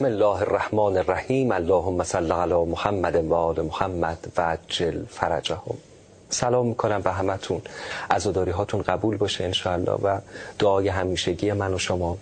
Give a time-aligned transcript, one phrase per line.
[0.00, 1.52] بسم الله الرحمن الرحیم.
[1.52, 4.56] اللهم صل علی محمد و آل محمد و
[5.08, 5.76] فرجهم.
[6.30, 7.62] سلام می‌کنم به همتون.
[8.10, 10.18] عزاداری هاتون قبول باشه انشاءالله و
[10.58, 12.16] دعای همیشگی من و شما.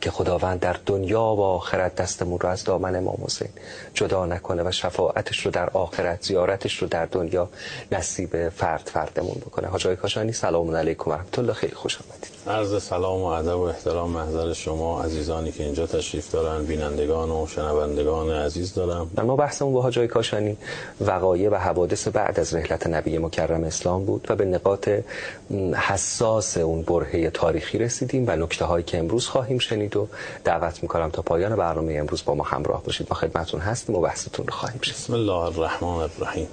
[0.00, 3.48] که خداوند در دنیا و آخرت دستمون رو از دامن امام حسین
[3.94, 7.48] جدا نکنه و شفاعتش رو در آخرت زیارتش رو در دنیا
[7.92, 9.68] نصیب فرد فردمون بکنه.
[9.68, 12.30] حاجای کاشانی سلام علیکم و رحمت الله خیلی خوش آمدید.
[12.46, 17.46] عرض سلام و ادب و احترام محضر شما عزیزانی که اینجا تشریف دارن بینندگان و
[17.46, 19.10] شنوندگان عزیز دارم.
[19.24, 20.56] ما بحثمون با حاجای کاشانی
[21.00, 24.88] وقایع و حوادث بعد از رحلت نبی مکرم اسلام بود و به نقاط
[25.74, 29.89] حساس اون برهه تاریخی رسیدیم و نکته هایی که امروز خواهیم شنید.
[29.96, 30.08] و
[30.44, 33.06] دعوت می‌کنم تا پایان برنامه امروز با ما همراه باشید.
[33.10, 34.96] ما خدمتون هستیم و بحثتون رو خواهیم شنید.
[34.96, 36.48] بسم الله الرحمن الرحیم.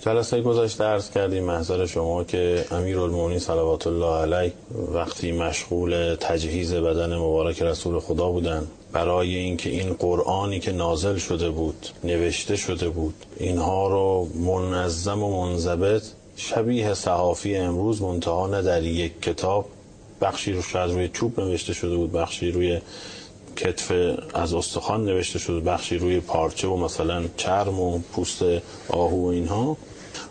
[0.00, 4.52] جلسه گذاشته عرض کردیم محضر شما که امیر المومنین صلوات الله علیه
[4.92, 11.50] وقتی مشغول تجهیز بدن مبارک رسول خدا بودن برای اینکه این قرآنی که نازل شده
[11.50, 16.02] بود نوشته شده بود اینها رو منظم و منضبط
[16.36, 19.66] شبیه صحافی امروز منتها نه در یک کتاب
[20.20, 22.80] بخشی رو از روی چوب نوشته شده بود بخشی روی
[23.56, 23.92] کتف
[24.34, 28.42] از استخوان نوشته شده بخشی روی پارچه و مثلا چرم و پوست
[28.88, 29.76] آهو و اینها.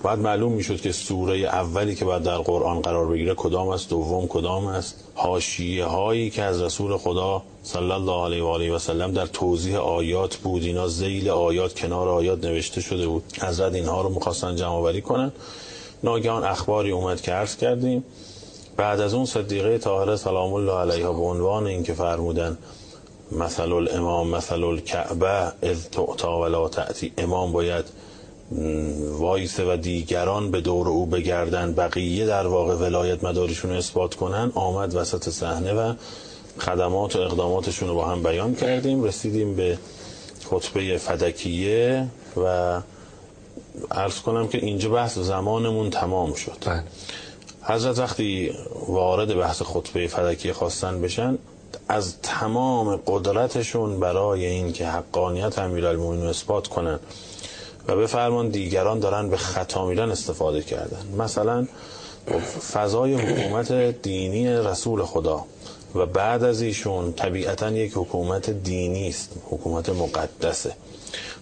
[0.03, 4.27] بعد معلوم می‌شد که سوره اولی که بعد در قرآن قرار بگیره کدام است دوم
[4.27, 5.03] کدام است.
[5.15, 9.77] حاشیه هایی که از رسول خدا صلی الله علیه و آله و سلم در توضیح
[9.77, 13.23] آیات بود اینا ذیل آیات کنار آیات نوشته شده بود.
[13.41, 15.31] حضرت اینها رو می‌خواستن جمع آوری کنن.
[16.03, 18.03] ناگهان اخباری اومد که عرض کردیم.
[18.79, 22.57] بعد از اون صدیقه طاهره سلام الله علیها به عنوان اینکه فرمودن
[23.31, 27.13] مثل الامام مثل الکعبه اذ تعتا ولا تأتی.
[27.17, 27.85] امام باید
[29.11, 34.51] وایسه و دیگران به دور او بگردن بقیه در واقع ولایت مدارشون اثبات کنن.
[34.55, 35.93] آمد وسط صحنه و
[36.59, 39.03] خدمات و اقداماتشون رو با هم بیان کردیم.
[39.03, 39.77] رسیدیم به
[40.49, 42.07] خطبه فدکیه
[42.37, 42.81] و
[43.91, 46.57] عرض کنم که اینجا بحث زمانمون تمام شد.
[46.65, 46.83] بله.
[47.69, 48.51] حضرت وقتی
[48.87, 51.37] وارد بحث خطبه فدکیه خواستن بشن
[51.87, 56.99] از تمام قدرتشون برای اینکه حقانیت امیرالمومنین اثبات کنن
[57.87, 61.05] و بفرمان دیگران دارن به خطا میرن استفاده کردن.
[61.17, 61.67] مثلا
[62.73, 63.71] فضای حکومت
[64.01, 65.45] دینی رسول خدا
[65.95, 70.73] و بعد از ایشون طبیعتا یک حکومت دینی است حکومت مقدسه.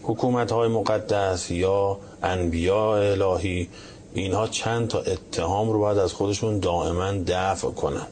[0.03, 3.69] حکومت های مقدس یا انبیاء الهی
[4.21, 8.07] اینها چند تا اتهام رو باید از خودشون دائما دفع کنن.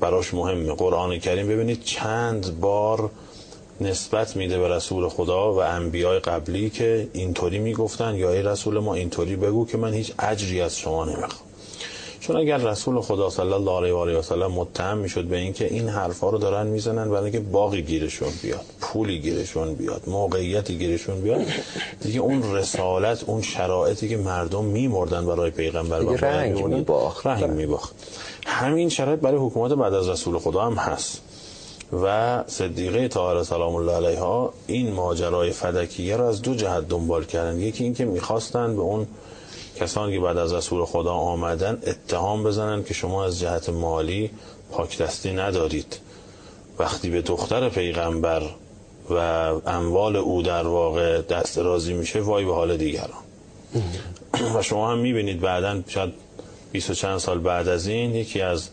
[0.00, 0.74] براش مهمه.
[0.74, 3.10] قرآن کریم ببینید چند بار
[3.80, 8.94] نسبت میده به رسول خدا و انبیای قبلی که اینطوری می‌گفتن یا ای رسول ما
[8.94, 11.48] اینطوری بگو که من هیچ اجری از شما نمی‌خوام.
[12.20, 15.64] چون اگر رسول خدا صلی الله علیه و آله و سلم متهم می‌شد به اینکه
[15.74, 18.64] این حرفا رو دارن می‌زنن برای اینکه باقی گیرشون بیاد.
[18.92, 21.40] پولی گیرشون بیاد موقعیتی گیرشون بیاد
[22.00, 27.26] دیگه اون رسالت اون شرایطی که مردم میمردن برای پیغمبر و رنگ میباخت.
[27.26, 27.94] رنگ میباخت.
[28.46, 31.20] همین شرایط برای حکومت بعد از رسول خدا هم هست.
[32.02, 37.60] و صدیقه طاهره سلام الله علیها این ماجرای فدکیه رو از دو جهت دنبال کردن.
[37.60, 39.06] یکی اینکه می‌خواستن به اون
[39.80, 44.30] کسانی که بعد از رسول خدا آمدن اتهام بزنن که شما از جهت مالی
[44.72, 45.98] پاک دستی ندارید.
[46.78, 48.42] وقتی به دختر پیغمبر
[49.10, 49.14] و
[49.66, 53.22] اموال او در واقع دست رازی میشه وای به حال دیگران.
[54.54, 56.12] و شما هم می‌بینید بعدا شاید
[56.72, 58.68] بیست و چند سال بعد از این یکی از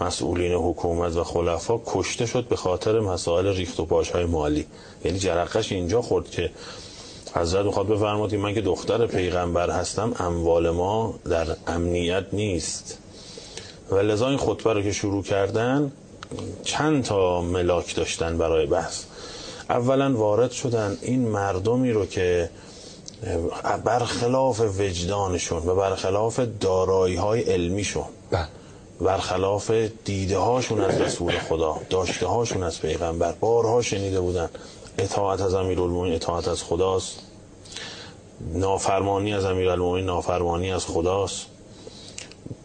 [0.00, 4.66] مسئولین حکومت و خلفا کشته شد به خاطر مسائل ریخت و پاش های مالی.
[5.04, 6.50] یعنی جرقش اینجا خورد که
[7.34, 12.98] حضرت می‌خواد بفرماد من که دختر پیغمبر هستم اموال ما در امنیت نیست.
[13.90, 15.92] و لذا این خطبه رو که شروع کردن
[16.64, 19.04] چند تا ملاک داشتن برای بحث.
[19.70, 22.50] اولا وارد شدن این مردمی رو که
[23.84, 28.46] برخلاف وجدانشون و برخلاف دارایی های علمیشون بله.
[29.00, 29.70] برخلاف
[30.04, 34.48] دیده هاشون از رسول خدا داشته هاشون از پیغمبر بارها شنیده بودن
[34.98, 37.18] اطاعت از امیرالمومنین اطاعت از خداست.
[38.54, 41.46] نافرمانی از امیرالمومنین نافرمانی از خداست.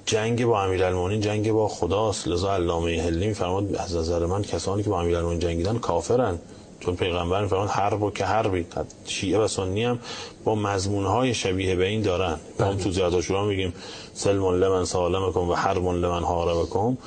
[0.05, 2.27] جنگ با امیرالمومنین جنگ با خداست.
[2.27, 6.39] لذا علامه هلی میفرماد از نظر من کسانی که با امیرالمومنین جنگیدن کافرن.
[6.79, 8.65] چون پیغمبر میفرماد حرب و که حربی
[9.05, 9.99] شیعه و سنی هم
[10.43, 12.39] با مضمون های شبیه به این دارن.
[12.59, 13.73] ما تو زیاد شورا میگیم
[14.13, 16.97] سلم لمن سالمکم و حرب لمن حاربکم.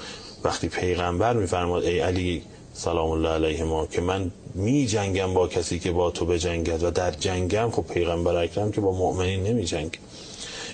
[0.44, 2.42] وقتی پیغمبر میفرماد ای علی
[2.72, 6.90] سلام الله علیه ما که من می جنگم با کسی که با تو بجنگد و
[6.90, 9.98] در جنگم خب پیغمبر اکرم که با مؤمنین نمی جنگ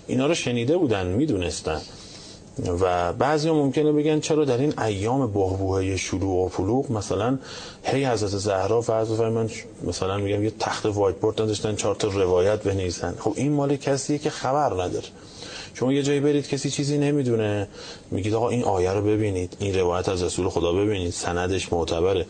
[0.06, 1.80] اینا رو شنیده بودن می‌دونستن.
[2.80, 7.38] و بعضی ممکنه بگن چرا در این ایام بهبوهه شلوغ و پلوغ مثلا
[7.82, 9.50] هی حضرت زهرا فرض من
[9.86, 13.14] مثلا میگم یه تخت وایت بورد داشتن چهار تا روایت بنویسن.
[13.18, 15.06] خب این مال کسیه که خبر نداره.
[15.74, 17.68] شما یه جایی برید کسی چیزی نمی‌دونه
[18.10, 22.26] میگید آقا این آیه رو ببینید این روایت از رسول خدا ببینید سندش معتبره.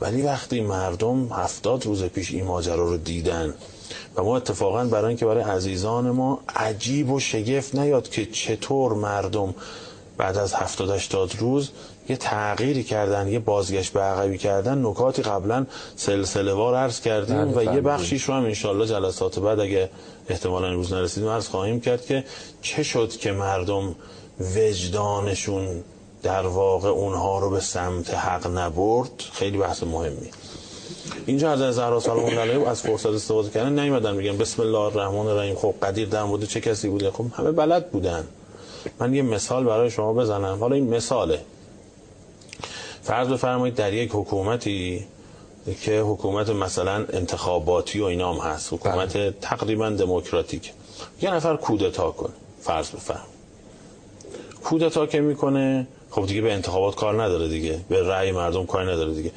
[0.00, 3.54] ولی وقتی مردم هفتاد روز پیش این ماجرا رو دیدن
[4.16, 9.54] و ما اتفاقا برای اینکه برای عزیزان ما عجیب و شگفت نیاد که چطور مردم
[10.16, 11.70] بعد از هفتاد 80 روز
[12.08, 17.62] یه تغییری کردن یه بازگشت به عقبی کردن نکاتی قبلا سلسله وار عرض کردیم و
[17.62, 19.90] یه بخشیش رو هم انشالله جلسات بعد اگه
[20.28, 22.24] احتمالا روز نرسیدیم عرض خواهیم کرد که
[22.62, 23.94] چه شد که مردم
[24.56, 25.84] وجدانشون
[26.22, 30.30] در واقع اونها رو به سمت حق نبرد؟ خیلی بحث مهمی.
[31.26, 34.14] اینجا از زهرا سلام الله علیها از فرصت استفاده کردن نیومدن.
[34.14, 35.54] میگن بسم الله الرحمن الرحیم.
[35.54, 38.24] خب قدیر در بوده چه کسی بوده؟ خب همه بلد بودن.
[39.00, 40.58] من یه مثال برای شما بزنم.
[40.60, 41.40] حالا این مثاله.
[43.02, 45.06] فرض بفرمایید در یک حکومتی
[45.82, 48.72] که حکومت مثلا انتخاباتی و اینام هست.
[48.72, 49.34] حکومت بله.
[49.40, 50.72] تقریبا دموکراتیک.
[51.22, 52.32] یه نفر کودتا کنه.
[52.60, 53.24] فرض بفرم
[54.64, 57.80] کودتا که می‌کنه خب دیگه به انتخابات کار نداره دیگه.
[57.88, 59.30] به رأی مردم کار نداره دیگه.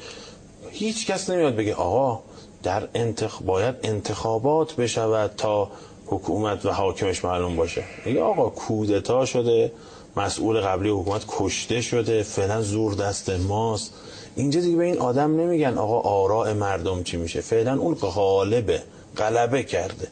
[0.72, 2.20] هیچ کس نمیاد بگه آقا
[2.62, 3.42] در انتخ...
[3.42, 5.70] باید انتخابات بشود تا
[6.06, 7.84] حکومت و حاکمش معلوم باشه.
[8.04, 9.72] میگه آقا کودتا شده
[10.16, 13.92] مسئول قبلی حکومت کشته شده فعلا زور دست ماست.
[14.36, 17.40] اینجا دیگه به این آدم نمیگن آقا آراء مردم چی میشه.
[17.40, 18.82] فعلا اون غالبه
[19.16, 20.08] غلبه کرده.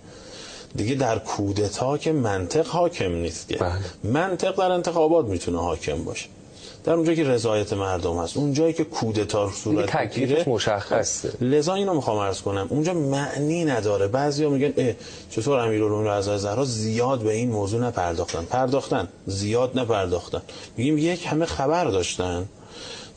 [0.77, 3.57] دیگه در کودتا که منطق حاکم نیست که.
[3.57, 3.73] بله.
[4.05, 6.29] منطق در انتخابات می‌تونه حاکم باشه.
[6.85, 11.33] در اونجایی که رضایت مردم هست اونجایی که کودتا صورت می‌گیره مشخصه.
[11.41, 12.67] لذا اینو می‌خوام عرض کنم.
[12.71, 14.09] اونجا معنی نداره.
[14.09, 14.95] بعضیا میگن اه
[15.31, 19.09] چطور امیرالمومنین رضا زهرا زیاد به این موضوع نپرداختن؟ پرداختن.
[19.27, 20.43] زیاد نپرداختن.
[20.77, 22.49] میگیم یک همه خبر داشتن.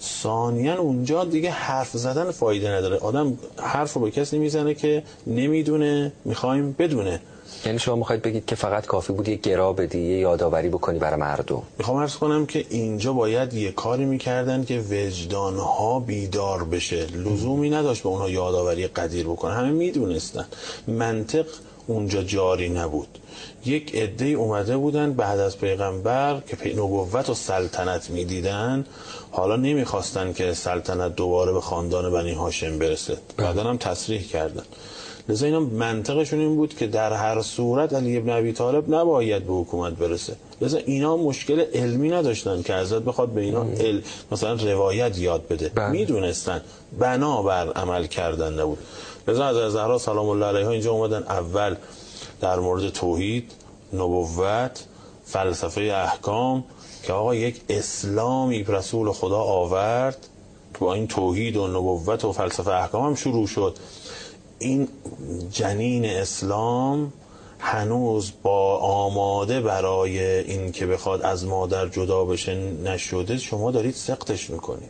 [0.01, 2.98] ثانیا اونجا دیگه حرف زدن فایده نداره.
[2.98, 7.19] آدم حرف رو به کسی می‌زنه که نمی‌دونه می‌خوایم بدونه.
[7.65, 11.19] یعنی شما می‌خواید بگید که فقط کافی بود یه گرا بدی یه یادآوری بکنی برای
[11.19, 11.62] مردم.
[11.77, 17.06] می‌خوام عرض کنم که اینجا باید یه کاری می‌کردن که وجدانها بیدار بشه.
[17.06, 19.54] لزومی نداشت به اونها یادآوری قدیر بکنن.
[19.54, 20.45] همه می‌دونستن.
[20.88, 21.45] منطق
[21.88, 23.07] اونجا جاری نبود.
[23.65, 28.86] یک عده اومده بودن بعد از پیغمبر که نبوت و سلطنت می‌دیدن.
[29.31, 33.18] حالا نمی‌خواستن که سلطنت دوباره به خاندان بنی هاشم برسه.
[33.38, 34.63] بعدا هم تصریح کردن.
[35.29, 39.53] لذا اینا منطقشون این بود که در هر صورت علی ابن ابی طالب نباید به
[39.53, 40.35] حکومت برسه.
[40.61, 45.69] لذا اینا مشکل علمی نداشتن که حضرت بخواد به اینا علم مثلا روایت یاد بده.
[45.75, 45.89] بله.
[45.89, 46.61] می‌دونستن.
[46.99, 48.77] بنابر عمل کردن نبود.
[49.27, 51.23] لذا از زهرا سلام الله علیها اینجا اومدن.
[51.23, 51.75] اول
[52.41, 53.51] در مورد توحید
[53.93, 54.85] نبوت
[55.25, 56.63] فلسفه احکام
[57.03, 60.27] که آقا یک اسلامی رسول خدا آورد.
[60.79, 63.75] با این توحید و نبوت و فلسفه احکام هم شروع شد.
[64.63, 64.88] این
[65.51, 67.13] جنین اسلام
[67.60, 74.50] هنوز با آماده برای این که بخواد از مادر جدا بشه نشده شما دارید سقطش
[74.50, 74.89] می‌کنید.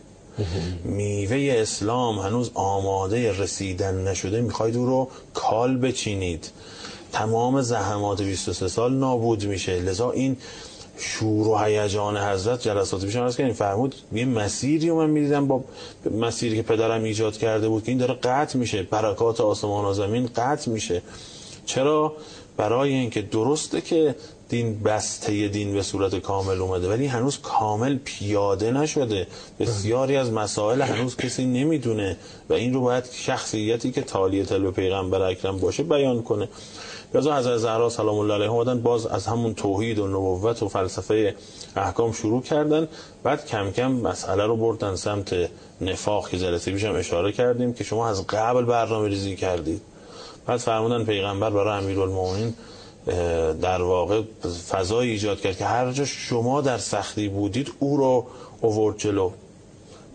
[0.84, 6.50] میوه اسلام هنوز آماده رسیدن نشده می‌خواید او رو کال بچینید.
[7.12, 9.80] تمام زحمات 23 سال نابود میشه.
[9.80, 10.36] لذا این
[10.98, 15.64] شور و هیجان حضرت جلسات پیش عرض کردیم فرمود یه مسیری رو من می‌دیدم با
[16.20, 20.30] مسیری که پدرم ایجاد کرده بود که این داره قطع میشه برکات آسمان و زمین
[20.36, 21.02] قطع میشه.
[21.66, 22.16] چرا؟
[22.56, 24.14] برای اینکه درسته که
[24.48, 29.26] دین بسته دین به صورت کامل اومده ولی هنوز کامل پیاده نشده.
[29.60, 32.16] بسیاری از مسائل هنوز کسی نمی‌دونه
[32.48, 36.48] و این رو باید شخصیتی که تالیه تل به پیغمبر اکرم باشه بیان کنه.
[37.14, 41.34] لذا حضرت زهرا سلام الله علیها اومدن باز از همون توحید و نبوت و فلسفه
[41.76, 42.88] احکام شروع کردن.
[43.22, 48.08] بعد کم کم مسئله رو بردن سمت نفاق که جلسه پیشم اشاره کردیم که شما
[48.08, 49.82] از قبل برنامه ریزی کردید.
[50.46, 52.54] بعد فرمودن پیغمبر برای امیرالمومنین
[53.62, 54.22] در واقع
[54.68, 58.26] فضای ایجاد کرد که هر جا شما در سختی بودید او رو
[58.60, 59.30] اوورد جلو.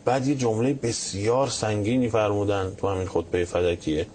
[0.06, 4.08] بعد یه جمله بسیار سنگینی فرمودن تو همین خطبه فدکیه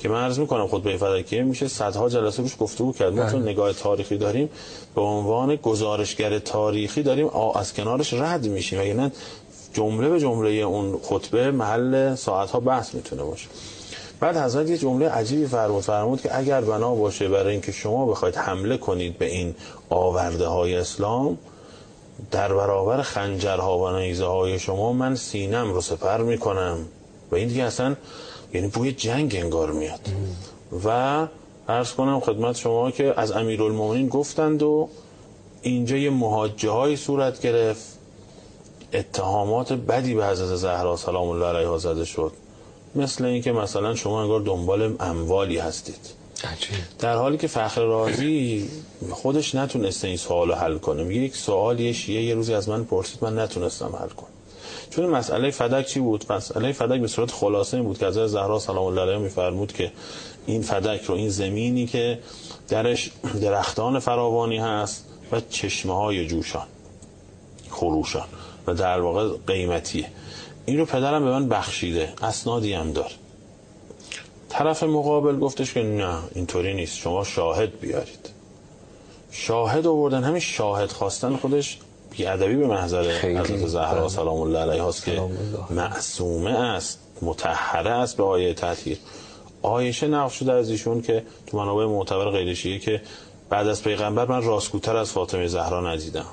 [0.00, 3.12] که من عرض می‌کنم خطبه فدکیه میشه صدها جلسه روش گفتگو کرد.
[3.12, 3.52] ما چون بله.
[3.52, 4.50] نگاه تاریخی داریم
[4.94, 8.82] به عنوان گزارشگر تاریخی داریم از کنارش رد میشیم.
[8.82, 9.12] یعنی
[9.72, 13.48] جمله به جمله اون خطبه محل ساعتها بحث می‌تونه باشه.
[14.20, 15.82] بعد حضرت یه جمله عجیبی فرمود.
[15.82, 19.54] فرمود که اگر بنا باشه برای اینکه شما بخواید حمله کنید به این
[19.90, 21.38] آورده های اسلام
[22.30, 26.78] در برابر خنجرها و نیزه های شما من سینم رو سپر می‌کنم.
[27.30, 27.96] و این دیگه اصلا
[28.54, 30.00] یعنی بوی جنگ انگار میاد.
[30.84, 31.26] و
[31.68, 34.88] عرض کنم خدمت شما که از امیرالمومنین گفتند و
[35.62, 37.82] اینجا یه محاجه های صورت گرفت.
[38.92, 42.32] اتهامات بدی به حضرت زهرا سلام الله علیها زده شد.
[42.94, 46.20] مثل اینکه مثلا شما انگار دنبال اموالی هستید.
[46.44, 46.70] عجیب.
[46.98, 48.70] در حالی که فخر رازی
[49.10, 51.02] خودش نتونسته این سوال رو حل کنه.
[51.02, 54.28] میگه یک سوال یه شیعه یه روزی از من پرسید من نتونستم حل کنم.
[54.90, 58.58] چون مسئله فدک چی بود؟ مسئله فدک به صورت خلاصه این بود که حضرت زهرا
[58.58, 59.92] سلام الله علیها میفرمود که
[60.46, 62.18] این فدک رو این زمینی که
[62.68, 63.10] درش
[63.42, 66.66] درختان فراوانی هست و چشمه های جوشان
[67.70, 68.26] خروشان
[68.66, 70.06] و در واقع قیمتیه.
[70.66, 73.12] این رو پدرم به من بخشیده اسنادی هم داره.
[74.48, 78.30] طرف مقابل گفتش که نه اینطوری نیست شما شاهد بیارید.
[79.30, 81.78] شاهد آوردن همین شاهد خواستن خودش
[82.10, 83.02] بیادبی به محضر.
[83.02, 85.22] حضرت زهرا سلام الله علیها است که.
[85.70, 88.98] معصومه است متحره است به آیه تطهیر
[89.62, 93.02] آیشه نقل شده از ایشون که تو منابع معتبر غیر شیعه که
[93.50, 96.26] بعد از پیغمبر من راستگوتر از فاطمه زهرا ندیدم.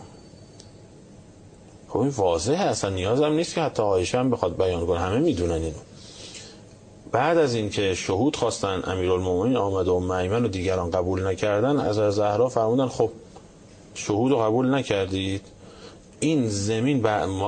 [1.89, 4.99] خب این واضحه اصلا نیازم نیست که حتی آیشه هم بخواد بیان کنه.
[4.99, 5.77] همه می‌دونن اینو.
[7.11, 11.95] بعد از اینکه شهود خواستن امیرالمومنین آمد و ام ایمن و دیگران قبول نکردن از
[11.95, 13.09] زهرا فرمودن خب
[13.93, 15.41] شهود رو قبول نکردید؟
[16.19, 17.01] این زمین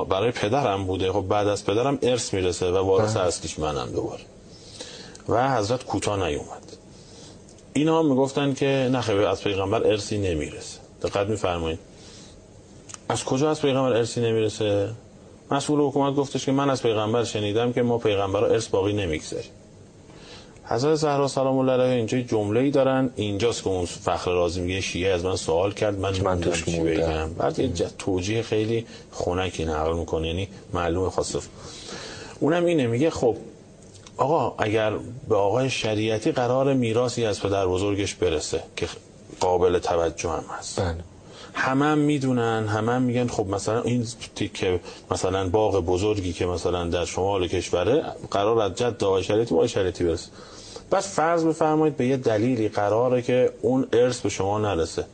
[0.08, 1.12] برای پدرم بوده.
[1.12, 4.22] خب بعد از پدرم ارث می‌رسه و وارث اصلیش منم دوباره.
[5.28, 6.76] و حضرت کوتاه نیومد.
[7.72, 10.78] اینا هم می‌گفتن که نه خیر از پیغمبر ارثی نمی‌رسه.
[11.02, 11.78] دقت میفرمایید.
[13.08, 14.90] از کجا از پیغمبر ارثی نمی‌رسه؟
[15.50, 19.50] مسئول حکومت گفتش که من از پیغمبر شنیدم که ما پیغمبر ارث باقی نمی‌گذاریم.
[20.70, 23.10] حضرت زهرا سلام الله علیها اینجا یه جمله‌ای دارن.
[23.16, 26.64] اینجاست که اون فخر رازی میگه شیعه از من سوال کرد من من توش.
[26.64, 27.34] بگم.
[27.34, 31.46] بعد یه توجیه خیلی خنکی نقل می‌کنه یعنی معلوم خاصف
[32.40, 33.36] اونم اینه میگه خب
[34.16, 34.92] آقا اگر
[35.28, 38.88] به آقای شریعتی قرار میراثی از پدر بزرگش برسه که
[39.40, 40.80] قابل توجه هم هست.
[40.80, 40.94] بله.
[41.54, 46.84] همه هم می‌دونن همه هم میگن خب مثلا این تیکه مثلا باغ بزرگی که مثلا
[46.84, 50.28] در شمال کشوره قرار از جد آقای شریعتی به آقای شریعتی برسه.
[50.92, 55.04] بس فرض بفرمایید به یه دلیلی قراره که اون ارث به شما نرسه.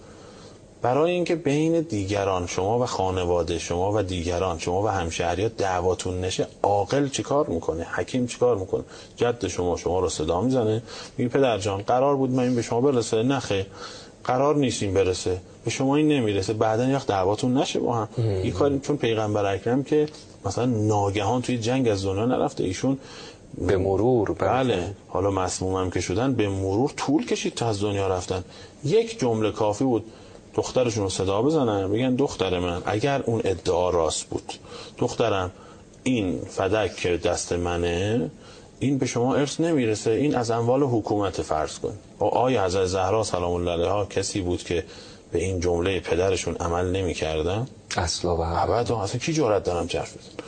[0.83, 6.47] برای اینکه بین دیگران شما و خانواده شما و دیگران شما و همشهریات دعواتون نشه
[6.63, 8.85] عاقل چیکار می‌کنه؟ حکیم چیکار می‌کنه؟
[9.17, 10.83] جد شما شما رو صدا می‌زنه.
[11.19, 13.67] میگه پدر جان قرار بود من این به شما برسه؟ نخه
[14.25, 15.41] قرار نیست این برسه.
[15.65, 16.53] به شما این نمی‌رسه.
[16.53, 18.09] بعدا یک دعواتون نشه با هم.
[18.19, 20.09] این کار چون پیغمبر اکرم که
[20.45, 22.65] مثلا ناگهان توی جنگ از دنیا نرفته.
[22.65, 22.99] ایشون
[23.59, 24.95] به مرور بله.
[25.09, 28.45] حالا مسموم هم که شدن به مرور طول کشید تا از دنیا رفتن.
[28.85, 30.05] یک جمله کافی بود.
[30.55, 31.93] دخترشون رو صدا بزنن.
[31.93, 32.83] بگن دختر من.
[32.87, 34.53] اگر اون ادعا راست بود.
[34.99, 35.51] دخترم
[36.03, 38.31] این فدک که دست منه
[38.79, 40.11] این به شما ارث نمی‌رسه.
[40.11, 41.93] این از اموال حکومت فرض کن.
[42.19, 44.85] با آیا حضرت زهرا سلام الله علیها کسی بود که
[45.33, 48.37] به این جمله پدرشون عمل نمی‌کردن؟ اصلا.
[48.37, 49.01] و ابدا.
[49.01, 50.47] اصلا کی جرأت دارم حرف بزنم؟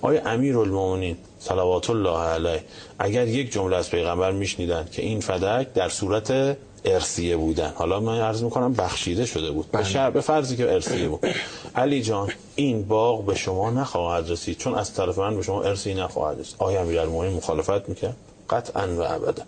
[0.00, 2.64] آیا امیرالمومنین صلوات الله علیه
[2.98, 8.20] اگر یک جمله از پیغمبر میشنیدن که این فدک در صورت ارسیه بودن؟ حالا من
[8.20, 9.70] عرض می‌کنم بخشیده شده بود.
[9.70, 10.10] به, شر...
[10.10, 11.26] به فرضی که ارسیه بود.
[11.74, 15.94] علی جان این باغ به شما نخواهد رسید چون از طرف من به شما ارسی
[15.94, 16.54] نخواهد رسید.
[16.58, 18.16] آیا امیرالمومنین مخالفت می‌کرد.
[18.50, 19.42] قطعا و ابدا.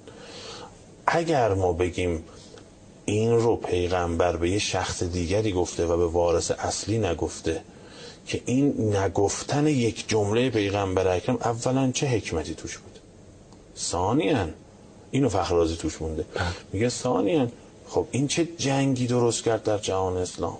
[1.06, 2.24] اگر ما بگیم
[3.04, 7.60] این رو پیغمبر به یه شخص دیگری گفته و به وارث اصلی نگفته
[8.30, 12.98] که این نگفتن یک جمله پیغمبر اکرم اولا چه حکمتی توش بود؟
[13.76, 14.48] ثانیا.
[15.10, 16.24] اینو فخرازی توش مونده.
[16.72, 17.48] میگه ثانیا.
[17.88, 20.58] خب این چه جنگی درست کرد در جهان اسلام؟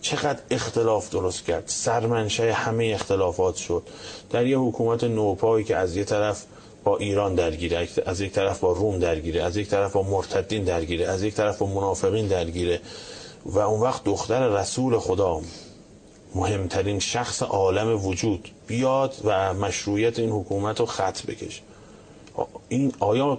[0.00, 3.82] چقدر اختلاف درست کرد؟ سرمنشه همه اختلافات شد.
[4.30, 6.44] در یه حکومت نوپایی که از یه طرف
[6.84, 11.06] با ایران درگیره از یک طرف با روم درگیره از یک طرف با مرتدین درگیره
[11.06, 12.80] از یک طرف با منافقین درگیره
[13.46, 15.40] و اون وقت دختر رسول خدا
[16.34, 21.62] مهمترین شخص عالم وجود بیاد و مشروعیت این حکومت رو خط بکش
[22.68, 23.38] این آیا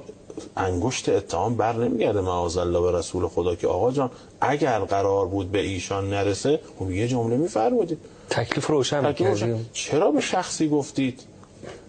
[0.58, 5.52] انگشت اتهام بر نمیگرده معاذ الله به رسول خدا که آقا جان اگر قرار بود
[5.52, 7.98] به ایشان نرسه خب یه جمله میفرمودید
[8.30, 9.46] تکلیف روشن تکلیف روشن.
[9.46, 9.70] می‌کردیم.
[9.74, 11.22] چرا به شخصی گفتید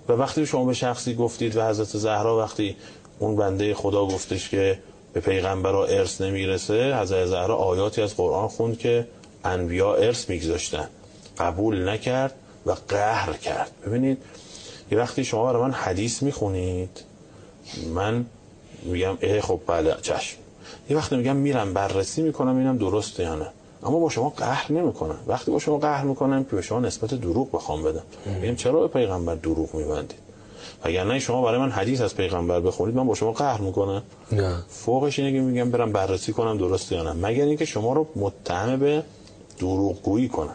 [0.09, 2.77] و وقتی شما به شخصی گفتید و حضرت زهرا وقتی
[3.19, 4.79] اون بنده خدا گفتش که
[5.13, 9.07] به پیغمبر ارث نمی‌رسه حضرت زهرا آیاتی از قرآن خوند که
[9.45, 10.89] انبیا ارث میگذاشتن.
[11.39, 12.35] قبول نکرد
[12.67, 13.71] و قهر کرد.
[13.87, 14.19] ببینید
[14.93, 17.05] یه وقتی شما برای من حدیث می‌خونید
[17.95, 18.27] من
[18.83, 20.37] میگم اه خب بله چشم.
[20.91, 23.47] یه وقتی میگم میرم بررسی می‌کنم اینم درسته یا نه.
[23.83, 25.19] اما با شما قهر نمی‌کنم.
[25.27, 28.03] وقتی با شما قهر می‌کنم که به شما نسبت دروغ بخوام بدم.
[28.41, 30.19] میگم چرا به پیغمبر دروغ میبندید؟
[30.85, 34.03] وگرنه شما برای من حدیث از پیغمبر بخونید من با شما قهر می‌کنم.
[34.33, 34.57] نه.
[34.69, 37.13] فوقش اینه که میگم برم بررسی کنم درسته یا نه.
[37.13, 39.03] مگر اینکه شما رو متهم به
[39.59, 40.55] دروغگویی کنن.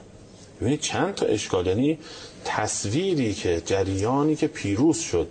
[0.61, 1.99] ببینید چند تا اشکال یعنی
[2.45, 5.27] تصویری که جریانی که پیروز شد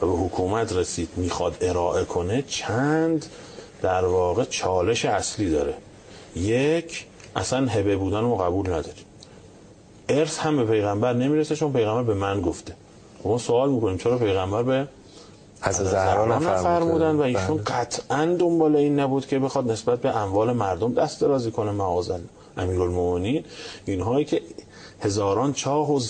[0.00, 3.26] و به حکومت رسید می‌خواد ارائه کنه چند
[3.82, 5.74] در واقع چالش اصلی داره.
[6.36, 7.06] یک
[7.36, 9.04] اصلا هبه بودن رو قبول نداریم
[10.08, 12.74] ارث هم به پیغمبر نمی‌رسه چون پیغمبر به من گفته.
[13.24, 14.88] ما سوال می‌کنیم چرا پیغمبر به
[15.60, 20.94] حضرت زهرا نفرمودن و ایشون قطعا دنبال این نبود که بخواد نسبت به اموال مردم
[20.94, 22.10] دست درازی کنه معاذ
[22.56, 23.44] امیرالمومنین
[23.86, 24.42] اینهایی که
[25.00, 26.00] هزاران چاه و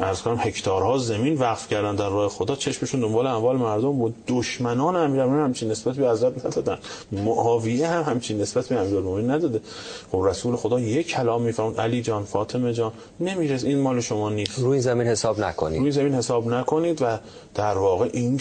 [0.00, 4.14] ارز کنم هکتارها زمین وقف کردن در راه خدا چشمشون دنبال اموال مردم بود.
[4.28, 6.78] دشمنان امیرالمومنین همچین نسبت به حضرت ندادن.
[7.12, 9.60] معاویه هم همچین نسبت به امیرالمومنین نداده.
[10.12, 14.58] خب رسول خدا یک کلام میفرمود علی جان فاطمه جان نمیرس این مال شما نیست.
[14.58, 15.80] روی زمین حساب نکنید.
[15.80, 17.18] روی زمین حساب نکنید و
[17.54, 18.40] در واقع این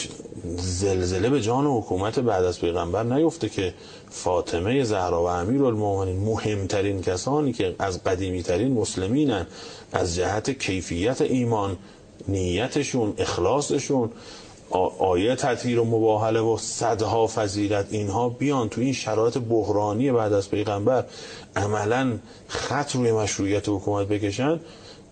[0.57, 3.73] زلزله به جان حکومت بعد از پیغمبر نیفته که
[4.11, 9.47] فاطمه زهرا و امیرالمومنین مهمترین کسانی که از قدیمی ترین مسلمینن
[9.93, 11.77] از جهت کیفیت ایمان
[12.27, 14.09] نیتشون اخلاصشون
[14.99, 20.49] آیه تطهیر و مباهله و صدها فضیلت اینها بیان تو این شرایط بحرانی بعد از
[20.49, 21.05] پیغمبر
[21.55, 24.59] عملا خط روی مشروعیت حکومت بکشن.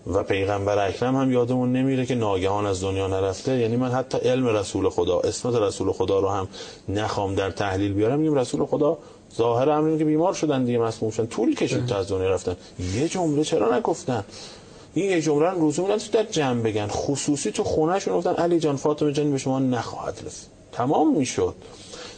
[0.06, 3.58] و پیغمبر اکرم هم یادمون نمیره که ناگهان از دنیا نرفته.
[3.58, 6.48] یعنی من حتی علم رسول خدا اسمت رسول خدا رو هم
[6.88, 8.18] نخوام در تحلیل بیارم.
[8.18, 8.98] میگم رسول خدا
[9.36, 11.26] ظاهر امر که بیمار شدن دیگه مسموم شدن.
[11.26, 12.56] طول کشید تا از دنیا رفتن.
[12.94, 14.24] یه جمله چرا نگفتن؟
[14.94, 16.86] این یه جمله رو لزوم نداشت در جمع بگن.
[16.86, 20.48] خصوصی تو خونهشون گفتن علی جان فاطمه جان به شما نخواهد رسید.
[20.72, 21.54] تمام می‌شد.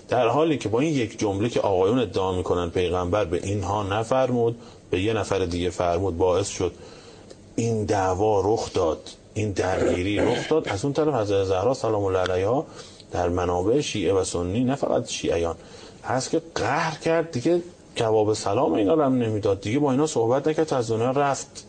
[0.08, 4.56] در حالی که با این یک جمله که آقایون ادعا می‌کنن پیغمبر به اینها نفرمود
[4.90, 6.72] به یه نفر دیگه فرمود باعث شد
[7.56, 10.68] این دعوا رخ داد این درگیری رخ داد.
[10.68, 12.66] از اون طرف حضرت زهرا سلام الله علیها
[13.12, 15.56] در منابع شیعه و سنی نه فقط شیعیان.
[16.04, 17.30] هست که قهر کرد.
[17.30, 17.62] دیگه
[17.94, 19.60] جواب سلام اینا رو هم نمی‌داد.
[19.60, 20.74] دیگه با اینا صحبت نکرد.
[20.74, 21.66] از دنیا رفت.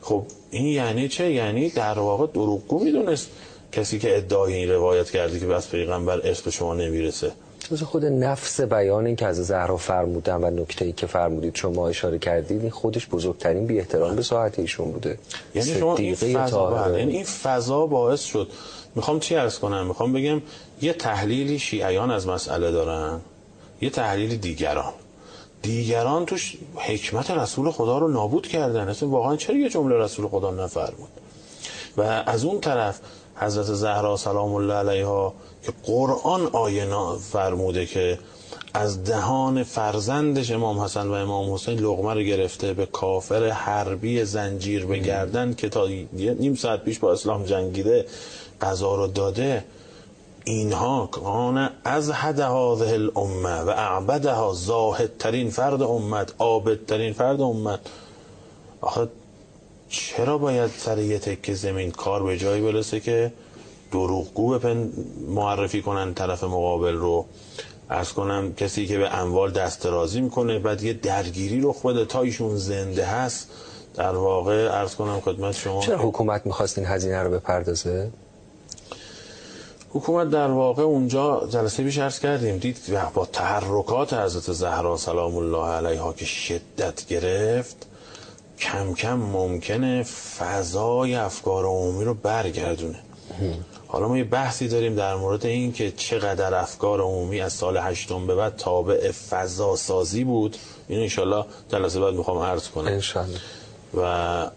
[0.00, 3.28] خب این یعنی چه؟ یعنی در واقع دروغگو می‌دونست.
[3.72, 7.32] کسی که ادعای این روایت کرده که بس پیغمبر اسم شما نمی‌رسه.
[7.72, 11.88] از خود نفس بیان این که از زهرا فرمودن و نکته ای که فرمودید شما
[11.88, 15.18] اشاره کردید این خودش بزرگترین بی احترام به ساعت ایشون بوده.
[15.54, 16.98] یعنی شما این فضا.
[16.98, 18.48] یعنی این فضا باعث شد.
[18.94, 20.42] می‌خوام چی ارز کنم؟ می‌خوام بگم
[20.82, 23.20] یه تحلیلی شیعیان از مسئله دارن
[23.80, 24.92] یه تحلیل دیگران.
[25.62, 28.88] دیگران توش حکمت رسول خدا رو نابود کردن.
[28.88, 31.08] اصلا واقعا چرا یه جمله رسول خدا نفرمود؟
[31.96, 33.00] و از اون طرف
[33.36, 36.86] حضرت زهرا سلام الله علیها که قرآن آیه
[37.32, 38.18] فرموده که
[38.74, 44.86] از دهان فرزندش امام حسن و امام حسین لغمه رو گرفته به کافر حربی زنجیر
[44.86, 48.06] بگردن که تا نیم ساعت پیش با اسلام جنگیده
[48.60, 49.64] قضا رو داده.
[50.44, 57.80] اینها کان از حد هذه الامه و اعبدها زاهدترین فرد امت عابدترین فرد امت.
[58.80, 59.08] آخه
[59.88, 63.32] چرا باید سر یه تکه زمین کار به جایی برسه که
[63.92, 64.58] دروغگو
[65.28, 67.26] معرفی کنن طرف مقابل رو؟
[67.90, 72.22] ارز کنم کسی که به اموال دست درازی می‌کنه بعد یه درگیری رو بده تا
[72.22, 73.48] ایشون زنده هست.
[73.94, 78.10] در واقع ارز کنم خدمت شما چرا حکومت می‌خواست این هزینه رو بپردازه؟
[79.90, 82.58] حکومت در واقع اونجا جلسه بیش عرض کردیم.
[82.58, 82.78] دید
[83.14, 87.86] با تحرکات حضرت زهرا سلام الله علیها که شدت گرفت
[88.58, 90.02] کم کم ممکنه
[90.38, 92.98] فضای افکار عمومی رو برگردونه.
[93.86, 98.26] حالا ما یه بحثی داریم در مورد این که چقدر افکار عمومی از سال هشتم
[98.26, 100.56] به بعد تابع فضا سازی بود.
[100.88, 102.86] اینو انشالله جلسه بعد می‌خوام عرض کنم.
[102.86, 103.38] انشالله.
[103.94, 104.00] و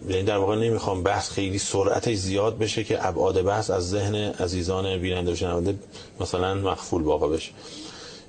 [0.09, 4.97] یعنی در واقع نمی‌خوام بحث خیلی سرعتش زیاد بشه که ابعاد بحث از ذهن عزیزان
[4.97, 5.75] بیننده و شنونده
[6.19, 7.51] مثلا مخفول واقع بشه.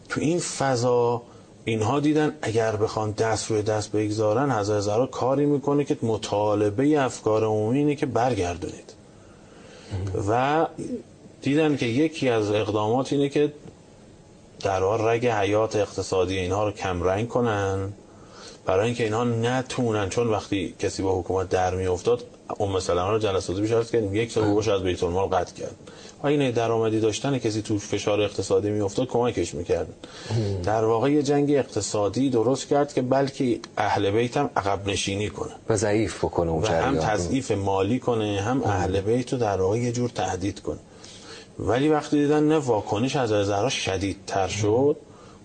[0.08, 1.22] تو این فضا
[1.64, 7.44] اینها دیدن اگر بخوان دست روی دست بگذارن هزار زهرا کاری می‌کنه که مطالبه افکار
[7.44, 8.92] عمومی اینه که برگردونید.
[10.28, 10.66] و
[11.42, 13.52] دیدن که یکی از اقدامات اینه که
[14.60, 17.92] در رگ حیات اقتصادی اینها رو کمرنگ کنن.
[18.66, 22.24] برای اینکه اینها نتونن چون وقتی کسی با حکومت در می افتاد
[22.60, 25.76] ام سلمه رو جلساتی بیش کردیم یک سال حقوقش از بیت المال قطع کرد.
[26.24, 29.94] این درآمدی داشتن کسی تو فشار اقتصادی می افتاد کمکش می‌کردن
[30.62, 35.50] در واقع یه جنگ اقتصادی درست کرد که بلکه اهل بیت هم عقب نشینی کنه.
[35.68, 39.92] و ضعیف بکنه و هم تضعیف مالی کنه هم اهل بیت رو در واقع یه
[39.92, 40.78] جور تهدید کنه.
[41.58, 44.96] ولی وقتی دیدن نه واکنش از زهرا شدیدتر شد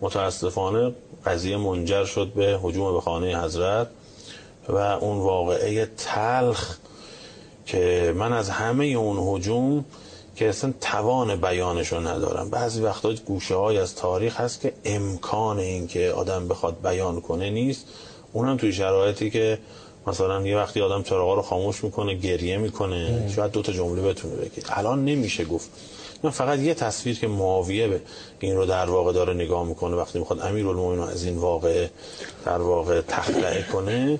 [0.02, 0.92] متاسفانه
[1.26, 3.88] قضیه منجر شد به حجوم به خانه حضرت
[4.70, 6.78] و اون واقعه تلخ
[7.66, 9.86] که من از همه اون حجوم
[10.36, 12.50] که اصلا توان بیانشو ندارم.
[12.50, 17.50] بعضی وقتا گوشه های از تاریخ هست که امکان این که آدم بخواد بیان کنه
[17.50, 17.86] نیست.
[18.34, 19.60] اونم توی شرایطی که
[20.08, 24.36] مثلا یه وقتی آدم چراغا رو خاموش می‌کنه گریه می‌کنه شاید دو تا جمله بتونه
[24.36, 24.64] بگه.
[24.70, 25.70] الان نمیشه گفت.
[26.24, 28.02] من فقط یه تصویر که معاویه به
[28.40, 31.88] این رو در واقع داره نگاه می‌کنه وقتی می‌خواد امیرالمومنین از این واقع
[32.46, 34.20] در واقع تخلعه کنه.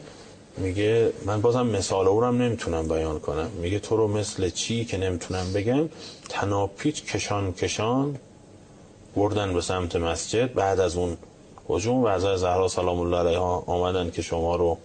[0.58, 3.50] میگه من بازم مثال اونم نمی‌تونم بیان کنم.
[3.62, 5.90] میگه تو رو مثل چی که نمی‌تونم بگم؟
[6.30, 8.20] تناپیچ کشان کشان
[9.16, 10.54] بردن به سمت مسجد.
[10.54, 11.18] بعد از اون
[11.70, 14.78] هجوم و از زهرا سلام الله علیها آمدن که شما رو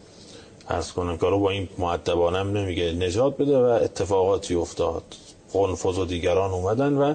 [0.69, 1.19] ارز کنم.
[1.19, 5.03] که با این معدبانم نمیگه نجات بده و اتفاقاتی افتاد.
[5.53, 7.15] قنفذ و دیگران اومدن و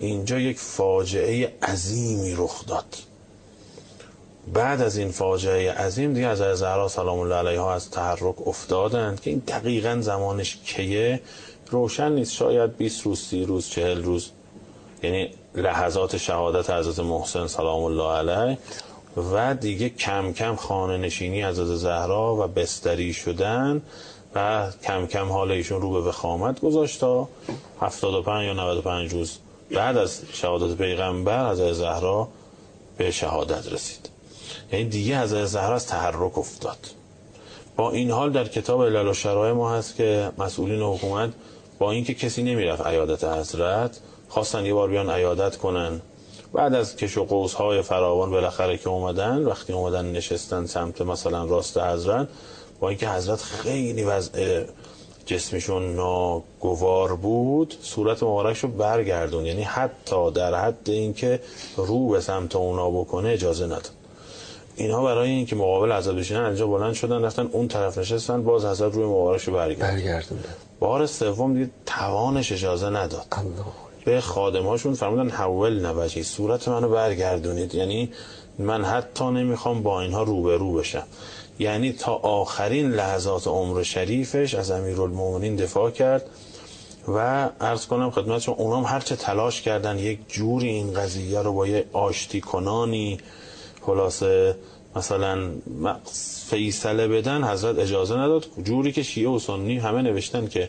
[0.00, 2.96] اینجا یک فاجعه عظیمی رخ داد.
[4.54, 9.30] بعد از این فاجعه عظیم دیگه از زهرا سلام الله علیها از تحرک افتادند که
[9.30, 11.20] این دقیقا زمانش کیه؟
[11.70, 12.32] روشن نیست.
[12.32, 14.30] شاید 20 روز 30 روز 40 روز.
[15.02, 18.58] یعنی لحظات شهادت حضرت محسن سلام الله علیه
[19.32, 23.82] و دیگه کم کم خانه نشینی از زهرا و بستری شدن
[24.34, 27.28] و کم کم حال ایشون رو به وخامت گذاشت تا
[27.80, 29.38] 75 یا 95 روز
[29.70, 32.28] بعد از شهادت پیغمبر از زهرا
[32.98, 34.08] به شهادت رسید.
[34.72, 36.78] یعنی دیگه از زهرا از تحرک افتاد.
[37.76, 41.30] با این حال در کتاب علل و شرایع ما هست که مسئولین حکومت
[41.78, 46.00] با اینکه کسی نمی‌رفت عیادت حضرت خواستن یه بار بیان عیادت کنن.
[46.52, 51.44] بعد از کش و قوس های فراوان بالاخره که اومدن وقتی اومدن نشستن سمت مثلا
[51.44, 52.28] راست حضرت
[52.80, 54.64] با اینکه حضرت خیلی وضع
[55.26, 61.40] جسمشون ناگوار بود صورت مبارکش رو برگردون یعنی حتی در حد اینکه
[61.76, 63.99] رو به سمت اونا بکنه اجازه نداد.
[64.80, 68.94] اینها برای اینکه مقابل حضرت بشینن اینجا بلند شدن رفتن اون طرف نشستن باز حضرت
[68.94, 70.54] روی مبارکش رو برگردوندن.
[70.80, 73.26] بار سوم دیگه توانش اجازه نداد.
[73.30, 73.50] الله.
[74.04, 77.74] به خادماشون فرمودن حول نوجی صورت منو برگردونید.
[77.74, 78.10] یعنی
[78.58, 81.06] من حتی نمی‌خوام با اینها روبرو بشم.
[81.58, 86.26] یعنی تا آخرین لحظات عمر شریفش از امیرالمومنین دفاع کرد
[87.08, 91.84] و عرض کنم خدمتشون اونام هرچه تلاش کردن یک جوری این قضیه رو با یه
[91.92, 93.18] آشتی کنانی
[93.90, 94.56] خلاصه
[94.96, 95.50] مثلا
[96.50, 98.46] فیصله بدن حضرت اجازه نداد.
[98.64, 100.68] جوری که شیعه و سنی همه نوشتن که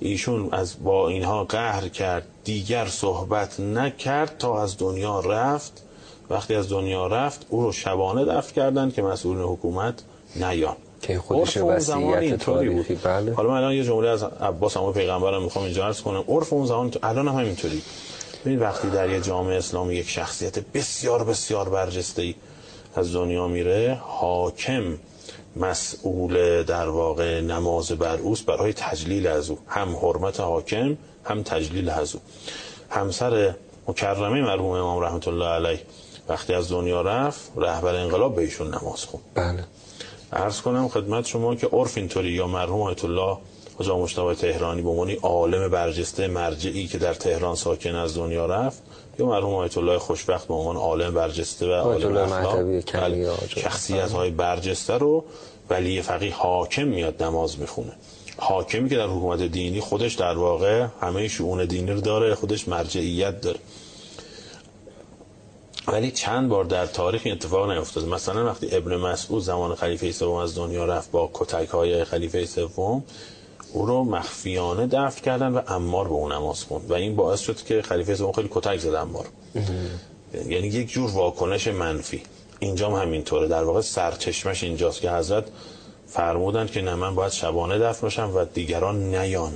[0.00, 5.82] ایشون از با اینها قهر کرد دیگر صحبت نکرد تا از دنیا رفت.
[6.30, 9.94] وقتی از دنیا رفت او رو شبانه دفت کردن که مسئول حکومت
[10.36, 10.76] نیان.
[11.02, 13.34] که خودش وصیت تاریخی بله.
[13.34, 16.24] حالا من الان یه جمله از عباس هم پیغمبرم می‌خوام اینجا عرض کنم.
[16.28, 17.82] عرف اون زمان الان هم همینطوری.
[18.44, 22.34] ببین وقتی در یه جامعه اسلامی یک شخصیت بسیار بسیار برجسته ای
[22.94, 24.98] از دنیا میره حاکم
[25.56, 28.46] مسئول در واقع نماز بر اوست.
[28.46, 29.58] برای تجلیل از او.
[29.68, 32.20] هم حرمت حاکم هم تجلیل از او.
[32.90, 33.54] همسر
[33.88, 35.80] مکرمه مرحوم امام رحمت الله علیه
[36.28, 39.64] وقتی از دنیا رفت رهبر انقلاب به ایشون نماز خون بله.
[40.32, 43.36] عرض کنم خدمت شما که عرف اینطوری یا مرحوم آیت الله
[43.78, 48.82] حاج مجتبی تهرانی به عنوان عالم برجسته مرجعی که در تهران ساکن از دنیا رفت
[49.18, 54.30] یا مرحوم آیت الله خوشبخت به عنوان عالم برجسته و عالم اخلاق بله، شخصیت های
[54.30, 55.24] برجسته رو
[55.70, 57.92] ولی فقیه حاکم میاد نماز می‌خونه.
[58.36, 63.40] حاکمی که در حکومت دینی خودش در واقع همه شؤون دینی رو داره خودش مرجعیت
[63.40, 63.58] داره.
[65.88, 68.08] ولی چند بار در تاریخ این اتفاق نیفتاد.
[68.08, 73.04] مثلا وقتی ابن مسعود زمان خلیفه سوم از دنیا رفت با کتک های خلیفه سوم
[73.72, 76.90] او رو مخفیانه دفن کردن و امار به اون نماز خوند.
[76.90, 79.26] و این باعث شد که خلیفه سوم خیلی کتک زد امار.
[80.48, 82.22] یعنی یک جور واکنش منفی.
[82.58, 83.48] اینجا هم همینطوره.
[83.48, 85.44] در واقع سرچشمش اینجاست که حضرت
[86.06, 89.52] فرمودند که نه من باید شبانه دفن باشم و دیگران نیان.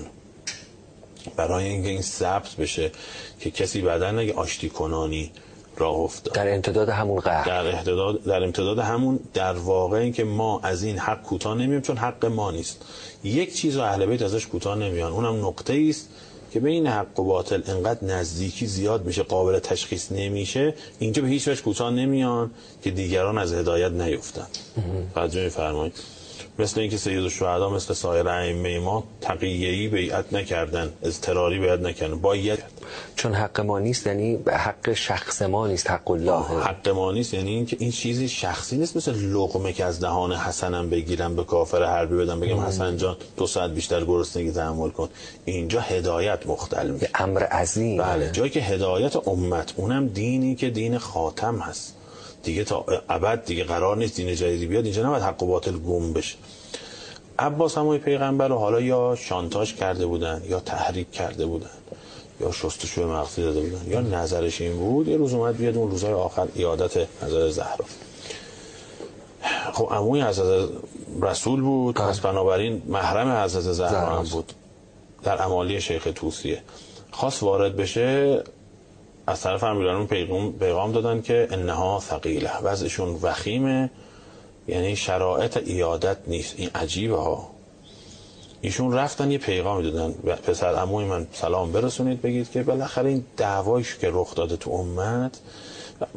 [1.36, 2.92] برای اینکه این ثبت بشه
[3.40, 5.32] که کسی بعدا نگه آشتی کنانی
[5.76, 6.34] راه افتاد.
[6.34, 7.46] در امتداد همون قهر.
[7.46, 11.80] در امتداد در امتداد همون در واقع این که ما از این حق کوتاه نمییم
[11.80, 12.84] چون حق ما نیست.
[13.24, 15.12] یک چیز رو اهل بیت ازش کوتاه نمیان.
[15.12, 16.08] اونم نقطه است
[16.52, 21.48] که بین حق و باطل انقدر نزدیکی زیاد میشه قابل تشخیص نمیشه اینجا به هیچ
[21.48, 22.50] وجه کوتاه نمیان
[22.82, 24.46] که دیگران از هدایت نیفتن
[25.14, 25.92] توجه میفرمایید؟
[26.58, 32.14] مثل اینکه سید الشهدا مثل سایر ائمه ما تقیه‌ای بیعت نکردن اضطراری بیعت نکردن.
[32.14, 32.58] باید
[33.16, 36.42] چون حق ما نیست یعنی حق شخص ما نیست حق الله.
[36.42, 40.90] حق ما نیست یعنی اینکه این چیزی شخصی نیست مثل لقمه که از دهان حسنم
[40.90, 45.08] بگیرم به کافر حربی بدم بگم حسن جان دو ساعت بیشتر گرسنگی تحمل کن.
[45.44, 47.10] اینجا هدایت مختل میشه.
[47.14, 48.02] امر عظیم.
[48.02, 51.95] بله جایی که هدایت امت اونم دینی که دین خاتم هست.
[52.46, 56.12] دیگه تا ابد دیگه قرار نیست دین جدیدی بیاد اینجا نباید حق و باطل گم
[56.12, 56.36] بشه.
[57.38, 61.70] عباس همای پیغمبر رو حالا یا شانتاج کرده بودن یا تحریک کرده بودن
[62.40, 66.12] یا شستشوی مغزی داده بودن یا نظرش این بود یه روز اومد بیاد اون روزهای
[66.12, 67.84] آخر ایادت نظر زهرا.
[69.72, 70.68] خب عموی حضرت
[71.22, 74.24] رسول بود پس بنابراین محرم حضرت زهرا هم.
[74.24, 74.52] بود.
[75.22, 76.62] در امالی شیخ توسیه.
[77.10, 78.42] خواست وارد بشه
[79.26, 82.58] از طرف امیران پیغام, پیغام دادن که انها ثقیله.
[82.58, 83.90] وضعشون وخیمه.
[84.68, 86.54] یعنی شرایط ایادت نیست.
[86.56, 87.50] این عجیبه ها.
[88.60, 90.12] ایشون رفتن یه پیغامی دادن.
[90.36, 92.22] پسر عموی من سلام برسونید.
[92.22, 95.38] بگید که بالاخره این دعوایش که رخ داده تو امت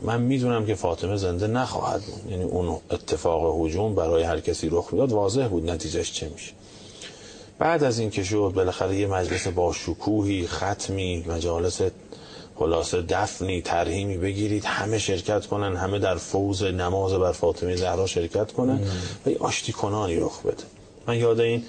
[0.01, 2.31] من می‌دونم که فاطمه زنده نخواهد بود.
[2.31, 5.11] یعنی اون اتفاق هجوم برای هر کسی رخ می‌داد.
[5.11, 6.51] واضح بود نتیجهش چه میشه.
[7.59, 11.81] بعد از این که شد بالاخره یه مجلس با شکوهی ختمی مجالس
[12.59, 18.51] خلاصه دفنی ترهیمی بگیرید همه شرکت کنن همه در فوز نماز بر فاطمه زهرا شرکت
[18.51, 18.79] کنن
[19.25, 20.63] و یه آشتی کنانی رخ بده.
[21.07, 21.63] من یاد این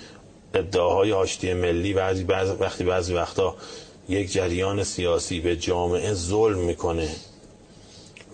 [0.54, 3.54] ادعاهای آشتی ملی بعضی بعض وقتی بعضی وقتا
[4.08, 7.08] یک جریان سیاسی به جامعه ظلم می‌کنه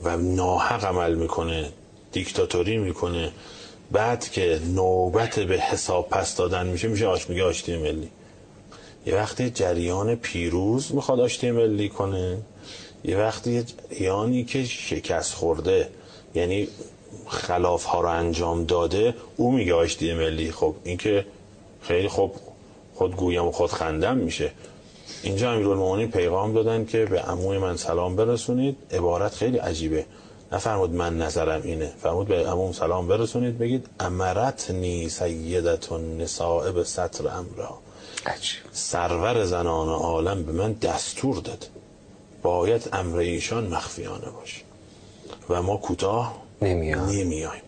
[0.02, 1.72] و ناحق عمل می‌کنه
[2.12, 3.32] دیکتاتوری می‌کنه
[3.92, 8.08] بعد که نوبت به حساب پس دادن میشه میشه آش میگه آشتی ملی.
[9.06, 12.38] یه وقتی جریان پیروز می‌خواد آشتی ملی کنه
[13.04, 15.88] یه وقتی جریانی که شکست خورده
[16.34, 16.68] یعنی
[17.26, 20.52] خلاف ها رو انجام داده او میگه آشتی ملی.
[20.52, 21.26] خب این که
[21.82, 22.34] خیلی خوب
[22.94, 24.50] خود گویم و خود خندم میشه.
[25.22, 28.76] اینجا امیرالمومنین پیغام دادن که به عموی من سلام برسونید.
[28.92, 30.06] عبارت خیلی عجیبه.
[30.52, 31.92] نفرمود من نظرم اینه.
[32.02, 33.58] فرمود به عموم سلام برسونید.
[33.58, 37.86] بگید امرتنی سیدت النساء به سطر امرها.
[38.26, 38.60] عجیب.
[38.72, 41.66] سرور زنان عالم به من دستور داد.
[42.42, 44.60] باید امر ایشان مخفیانه باشه.
[45.48, 47.62] و ما کوتاه نمیایم.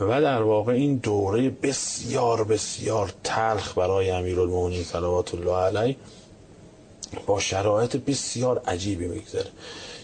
[0.00, 5.96] و در واقع این دوره بسیار بسیار تلخ برای امیرالمومنین صلوات الله علیه
[7.26, 9.50] با شرایط بسیار عجیبی میگذره.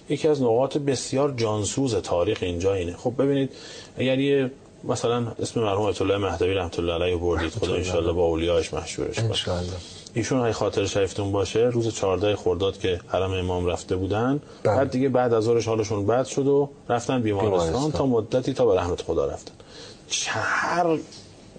[0.08, 2.96] یکی از نقاط بسیار جانسوز تاریخ اینجا اینه.
[2.96, 3.50] خب ببینید
[3.98, 4.50] اگر یه
[4.84, 7.50] مثلا اسم مرحوم آیت الله مهدوی رحمت الله علیه بردید.
[7.50, 9.26] خدا انشالله با اولیاش مشهورش کنه.
[9.26, 9.72] انشاءالله.
[10.14, 14.76] ایشون های خاطر شریفتون باشه روز 14 خرداد که حرم امام رفته بودن بله.
[14.76, 17.92] بعد دیگه بعد از ظهرش حالشون بد شد و رفتن بیمارستان, بیمارستان.
[17.92, 19.52] تا مدتی تا به رحمت خدا رفتن.
[20.26, 20.98] هر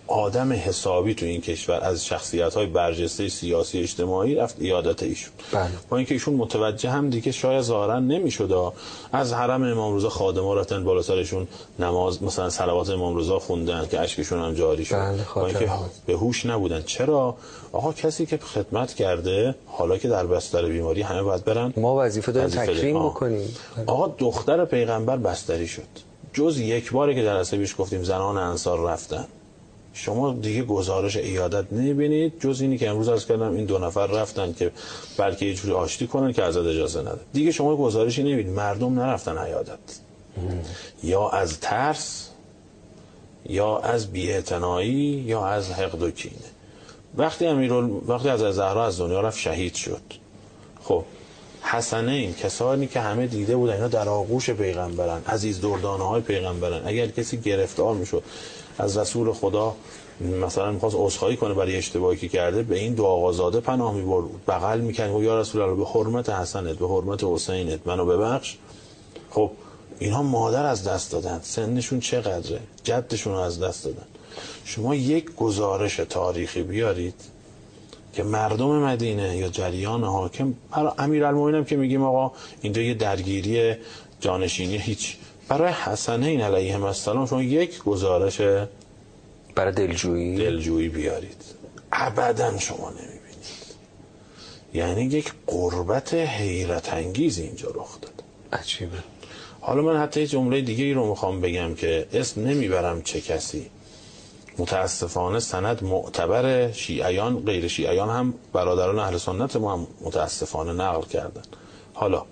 [0.10, 5.34] آدم حسابی تو این کشور از شخصیت های برجسته سیاسی اجتماعی رفت ایادت ایشون.
[5.52, 5.70] بله.
[5.90, 8.74] با اینکه ایشون متوجه هم دیگه شاید ظاهرا نمی‌شد.
[9.12, 11.48] از حرم امام رضا خادما رفتن بالا سرشون
[11.80, 14.96] نماز مثلا صلوات امام رضا خوندن که اشکشون هم جاری شد.
[14.96, 15.70] بله، با اینکه.
[16.06, 16.82] به هوش نبودن.
[16.82, 17.36] چرا؟
[17.72, 21.74] آقا کسی که خدمت کرده حالا که در بستر بیماری همه باید برن.
[21.78, 23.12] ما وظیفه داریم تکریم آه.
[23.12, 23.56] بکنیم.
[23.86, 26.10] آقا دختر پیغمبر بستری شد.
[26.34, 29.26] جز یک باره که جلسه پیش گفتیم زنان انصار رفتن.
[30.00, 32.34] شما دیگه گزارش ایادت نمی‌بینید.
[32.40, 34.72] جز اینی که امروز از کردم این دو نفر رفتن که
[35.18, 37.20] بلکه یه جوری آشتی کنن که ازت اجازه نده.
[37.34, 38.54] دیگه شما گزارشی نمی‌بینید.
[38.54, 39.80] مردم نرفتن ایادت
[41.04, 42.30] یا از ترس
[43.50, 46.36] یا از بی‌اعتنایی یا از حقد و کینه.
[47.18, 50.02] وقتی امیرال وقتی از زهرا از دنیا رفت شهید شد.
[50.84, 51.04] خب
[51.62, 56.82] حسنین کسانی که همه دیده بودن اینا در آغوش پیغمبرن عزیز دردانه های پیغمبرن.
[56.86, 58.24] اگر کسی گرفتار می‌شد
[58.80, 59.76] از رسول خدا
[60.42, 64.26] مثلا می‌خواست عذرخواهی کنه برای اشتباهی که کرده به این دو آقازاده پناه می‌برد.
[64.48, 68.58] بغل می‌کرد و یا رسول الله به حرمت حسنت به حرمت حسینت منو ببخش.
[69.30, 69.52] خب
[70.00, 71.40] اینها مادر از دست دادن.
[71.44, 74.06] سنشون چقدره؟ جدشون از دست دادن.
[74.66, 77.16] شما یک گزارش تاریخی بیارید
[78.14, 83.76] که مردم مدینه یا جریان حاکم برای امیرالمومنین هم که میگیم آقا اینجا یه درگیری
[84.20, 85.18] جانشینی هیچ
[85.50, 88.42] برای حسنین علیهم السلام شما یک گزارش
[89.56, 91.44] برای دلجویی؟ دلجویی بیارید.
[91.92, 93.20] ابدا شما نمی‌بینید.
[94.74, 98.98] یعنی یک قربت حیرت انگیز اینجا رخ داد عجیبه.
[99.62, 103.70] حالا من حتی جمله دیگه ای رو می‌خوام بگم که اسم نمی‌برم چه کسی.
[104.58, 111.42] متاسفانه سند معتبر شیعیان غیر شیعیان هم برادران اهل سنت ما هم متاسفانه نقل کردن.
[111.94, 112.26] حالا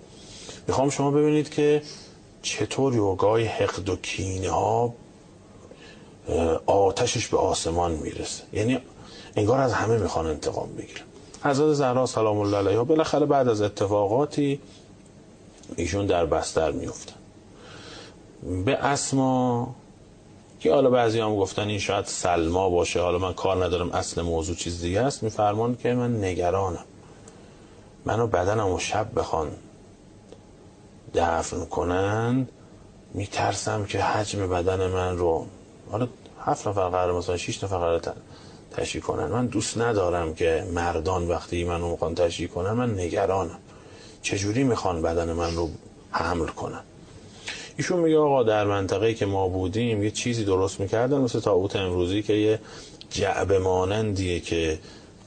[0.68, 1.82] می‌خوام شما ببینید که
[2.48, 4.94] چطور یوگای حقد و کینه ها
[6.66, 8.78] آتشش به آسمان می‌رسه؟ یعنی
[9.36, 11.04] انگار از همه می‌خوان انتقام بگیرن.
[11.44, 14.60] حضرت زهرا سلام الله علیها بالاخره بعد از اتفاقاتی
[15.76, 17.14] ایشون در بستر میفتن
[18.64, 19.74] به اسما
[20.60, 24.56] که حالا بعضی هم گفتن این شاید سلما باشه حالا من کار ندارم اصل موضوع
[24.56, 26.84] چیز دیگه است میفرمان که من نگرانم.
[28.04, 29.50] منو بدنم و شب بخوان.
[31.14, 32.48] دفن کنن
[33.14, 35.46] میترسم که حجم بدن من رو
[35.90, 36.08] حالا
[36.40, 38.02] هفت نفر قرار مثلا شیش نفر قرار
[38.70, 39.26] تشریح کنن.
[39.26, 43.58] من دوست ندارم که مردان وقتی منو می‌خوان تشریح کنن من نگرانم.
[44.22, 45.70] چجوری می‌خوان بدن من رو
[46.10, 46.80] حمل کنن؟
[47.76, 52.22] ایشون میگه آقا در منطقه که ما بودیم یه چیزی درست می‌کردن مثل تابوت امروزی
[52.22, 52.60] که یه
[53.10, 54.78] جعبه مانندیه که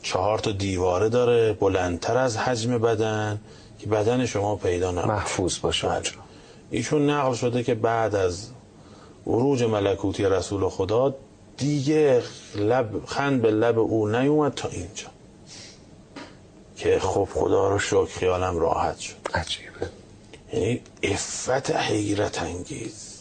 [0.04, 3.40] چهار تا دیواره داره بلندتر از حجم بدن.
[3.82, 6.02] که بدن شما پیدا نمونه محفوظ باشه بله.
[6.72, 8.48] ایشون نقل شده که بعد از
[9.28, 11.16] عروج ملکوتی رسول خدا
[11.58, 12.24] دیگه
[12.56, 15.08] لب خند به لب او نیومد تا اینجا.
[16.78, 19.16] که خب خدا رو شکر خیالم راحت شد.
[19.34, 19.90] عجیبه.
[20.54, 23.12] یعنی افت حیرت انگیز.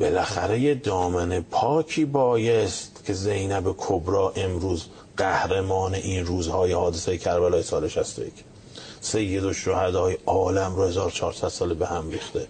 [0.00, 7.88] بالاخره یه دامن پاکی بایست که زینب کبرا امروز قهرمان این روزهای حادثه کربلای سال
[7.88, 8.32] 61
[9.02, 12.46] سید و شهدای عالم رو 1400 سال به هم ریخته.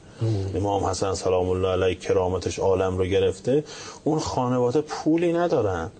[0.55, 3.65] امام حسن سلام الله علیه کرامتش عالم رو گرفته.
[4.05, 5.91] اون خانواده پولی ندارن.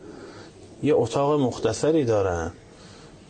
[0.83, 2.53] یه اتاق مختصری دارن.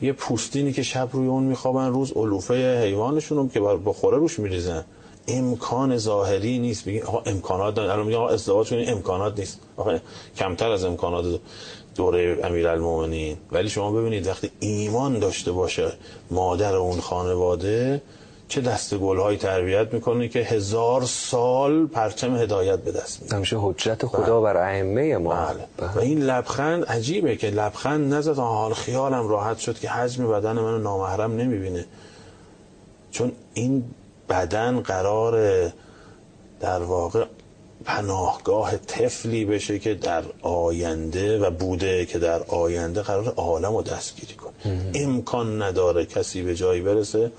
[0.02, 4.84] یه پوستینی که شب روی اون میخوابن روز علوفه حیوانشون رو که بخوره روش میریزن.
[5.28, 6.84] امکان ظاهری نیست.
[6.84, 7.90] بگی آقا امکانات دارن.
[7.90, 9.60] الان میگن آقا ازدواج کنین امکانات نیست.
[9.76, 9.98] آقا
[10.36, 11.40] کمتر از امکانات.
[11.94, 13.36] دوره امیرالمومنین.
[13.52, 15.92] ولی شما ببینید وقتی ایمان داشته باشه
[16.30, 18.02] مادر اون خانواده
[18.48, 23.36] چه دست های تربیت می‌کنه که هزار سال پرچم هدایت به دست میده.
[23.36, 25.34] همیشه حجت خدا بر ائمه ما.
[25.34, 25.88] بله.
[25.96, 30.78] و این لبخند عجیبه که لبخند نزد حال خیالم راحت شد که حجم بدن منو
[30.78, 31.84] نامحرم نمی‌بینه.
[33.10, 33.84] چون این
[34.28, 35.68] بدن قرار
[36.60, 37.24] در واقع
[37.82, 44.34] پناهگاه طفلی بشه که در آینده و بوده که در آینده قرار عالم رو دستگیری
[44.34, 44.52] کنه.
[44.94, 47.32] امکان نداره کسی به جایی برسه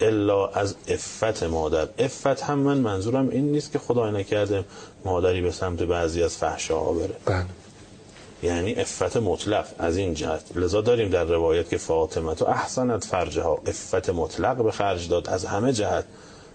[0.00, 1.88] الا از افت مادر.
[1.98, 4.64] افت هم من منظورم این نیست که خدای نکرده
[5.04, 7.16] مادری به سمت بعضی از فحشاها بره.
[7.24, 7.44] بله.
[8.42, 10.42] یعنی افت مطلق از این جهت.
[10.54, 13.58] لذا داریم در روایت که فاطمه تو احسنت فرجها.
[13.66, 16.04] افت مطلق به خرج داد از همه جهت.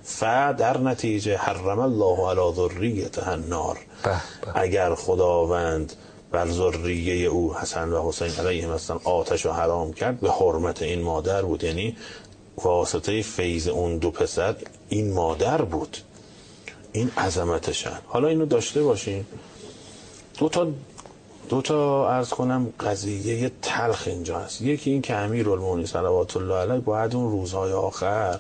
[0.03, 0.23] ف
[0.57, 3.77] در نتیجه حرم الله علی ذریته النار.
[4.55, 5.93] اگر خداوند
[6.31, 11.01] بر ذریه او حسن و حسین علیهم السلام آتش رو حرام کرد به حرمت این
[11.01, 11.63] مادر بود.
[11.63, 11.97] یعنی
[12.57, 14.55] واسطه فیض اون دو پسر
[14.89, 15.97] این مادر بود.
[16.91, 19.25] این عظمتشن حالا اینو داشته باشین.
[20.37, 20.67] دو تا
[21.49, 24.61] دو تا ارز کنم قضیه یه تلخ اینجا هست.
[24.61, 28.39] یکی این که امیر المومنین صلوات الله علیه باید اون روزهای آخر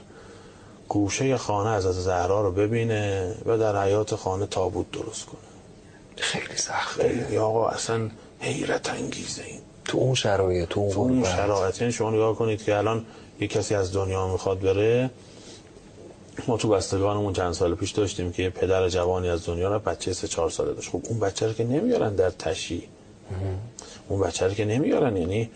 [0.93, 5.41] گوشه خانه از از زهرا رو ببینه و در حیات خانه تابوت درست کنه.
[6.17, 7.37] خیلی سخته خیلی.
[7.37, 9.59] آقا اصلا حیرت انگیزه این.
[9.85, 11.35] تو اون شرایط تو تو اون غربت.
[11.35, 11.81] شرایط.
[11.81, 13.05] یعنی شما نگاه کنید که الان
[13.39, 15.09] یه کسی از دنیا می‌خواد بره.
[16.47, 20.13] ما تو بستگانمون چند سال پیش داشتیم که یه پدر جوانی از دنیا رو بچه
[20.13, 20.89] سه چهار ساله داشت.
[20.89, 22.87] خب اون بچه رو که نمیارن در تشی
[24.09, 25.17] اون بچه رو که نمیارن.
[25.17, 25.49] یعنی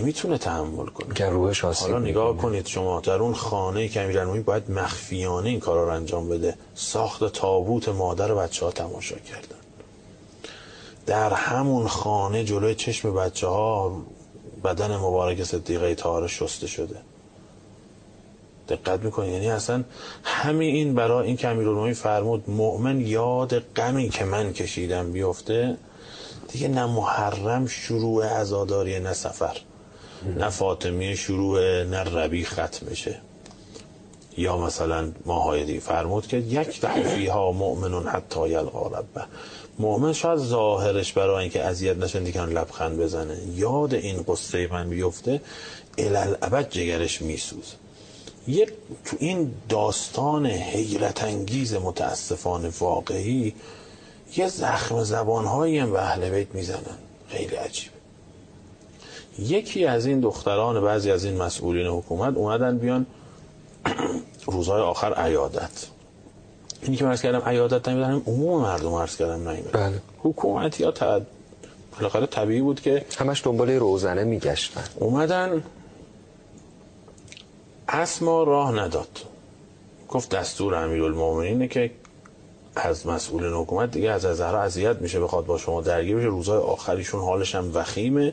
[0.00, 1.14] نمی‌تونه تحمل کنه.
[1.14, 2.36] که روحش آسیب حالا نگاه.
[2.36, 6.56] کنید شما در اون خانه که امیرالمومنین باید مخفیانه این کار رو انجام بده.
[6.74, 9.56] ساخت تابوت مادر و بچه ها تماشا کردن.
[11.06, 14.02] در همون خانه جلوی چشم بچه ها
[14.64, 16.96] بدن مبارک صدیقه طاهره شسته شده.
[18.68, 19.84] دقت می‌کنید؟ یعنی اصلا
[20.24, 25.76] همین این برای این که امیرالمومنین فرمود مؤمن یاد غمی که من کشیدم بیفته
[26.52, 29.56] دیگه نه محرم شروع عزاداری نه سفر.
[30.38, 33.20] نه فاطمیه شروع نه ربی ختم بشه
[34.36, 36.70] یا مثلا ماهای دیگه فرمود که یک
[37.14, 39.24] فیها مؤمنون حتی یلقا ربه.
[39.78, 43.36] مؤمن شاید ظاهرش برای اینکه اذیت نشن دیگه لبخند بزنه.
[43.54, 45.40] یاد این قصه من بیفته
[45.98, 47.74] الالعبد جگرش میسوزه
[48.48, 48.66] یه
[49.04, 53.54] تو این داستان حیرت انگیز متاسفانه واقعی
[54.36, 56.98] یه زخم زبانهایی هم به اهل بیت می‌زنن.
[57.28, 57.94] خیلی عجیبه.
[59.38, 63.06] یکی از این دختران بعضی از این مسئولین حکومت اومدن بیان
[64.46, 65.86] روزهای آخر عیادت.
[66.82, 70.00] اینی که مرز کردم عیادت نمیدن عموم مردم عرض کردم نمیدن بله.
[70.18, 71.20] حکومتی یا تا
[71.96, 74.84] بالاخره طبیعی بود که همش دنبال روزنه میگشتن.
[74.96, 75.62] اومدن
[77.88, 79.20] اسما راه نداد.
[80.08, 81.90] گفت دستور امیرالمومنینه که
[82.76, 86.26] از مسئولین حکومت دیگه از زهرا اذیت میشه بخواد با شما درگیر بشه.
[86.26, 88.32] روزهای آخریشون حالش هم وخیمه.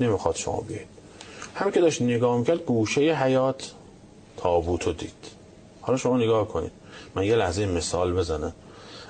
[0.00, 0.86] نمی‌خواد شما بیاید.
[1.54, 3.72] همین که داشت نگاه می‌کرد گوشه حیات
[4.36, 5.12] تابوت رو دید.
[5.80, 6.72] حالا شما نگاه کنید.
[7.14, 8.52] من یه لحظه مثال بزنم.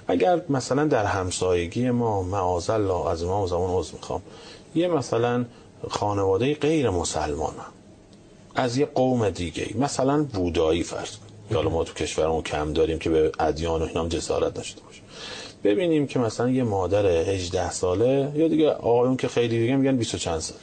[0.08, 4.22] اگر مثلا در همسایگی ما معاذ الله از ما زمان عضو می‌خوام.
[4.74, 5.44] یه مثلا
[5.88, 7.54] خانواده غیر مسلمان
[8.54, 12.98] از یه قوم دیگه مثلا بودایی فرض کنیم یا حالا ما تو کشورمون کم داریم
[12.98, 15.00] که به ادیان و اینام جسارت داشته باشه
[15.64, 20.14] ببینیم که مثلا یه مادر 18 ساله یا دیگه آقایون که خیلی دیگه میگن 20
[20.14, 20.58] و چند سال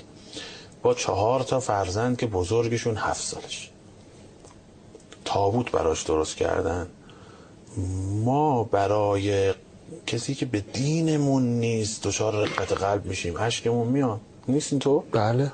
[0.81, 3.69] با چهار تا فرزند که بزرگشون هفت سالش.
[5.25, 6.87] تابوت براش درست کردن.
[8.23, 9.53] ما برای
[10.07, 13.37] کسی که به دینمون نیست دچار رقت قلب میشیم.
[13.37, 14.19] اشکمون میاد.
[14.47, 15.51] نیست این تو؟ بله.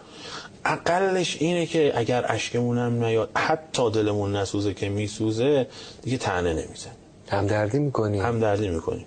[0.66, 5.68] اقلش اینه که اگر اشکمون هم نیاد حتی دلمون نسوزه که میسوزه
[6.02, 6.92] دیگه تنه نمیزن
[7.30, 9.06] همدردی می‌کنی؟ همدردی می‌کنیم.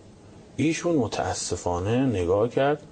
[0.57, 2.83] ایشون متاسفانه نگاه کرد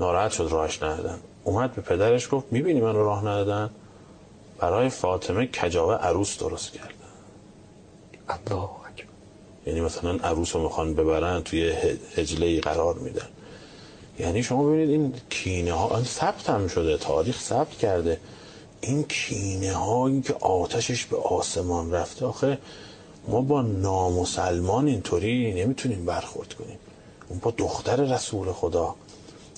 [0.00, 1.18] ناراحت شد راهش ندادن.
[1.44, 3.70] اومد به پدرش گفت می‌بینی من رو راه ندادن؟
[4.58, 6.94] برای فاطمه کجاوه عروس درست کردن
[8.28, 8.68] الله
[9.66, 11.72] یعنی مثلا عروس رو می‌خوان ببرن توی
[12.16, 13.26] هجله قرار میدن.
[14.18, 18.20] یعنی شما ببینید این کینه ها ثبت هم شده تاریخ ثبت کرده.
[18.80, 22.58] این کینه هایی که آتشش به آسمان رفته آخه
[23.28, 26.78] ما با نامسلمان اینطوری نمی‌تونیم برخورد کنیم.
[27.28, 28.94] اون با دختر رسول خدا.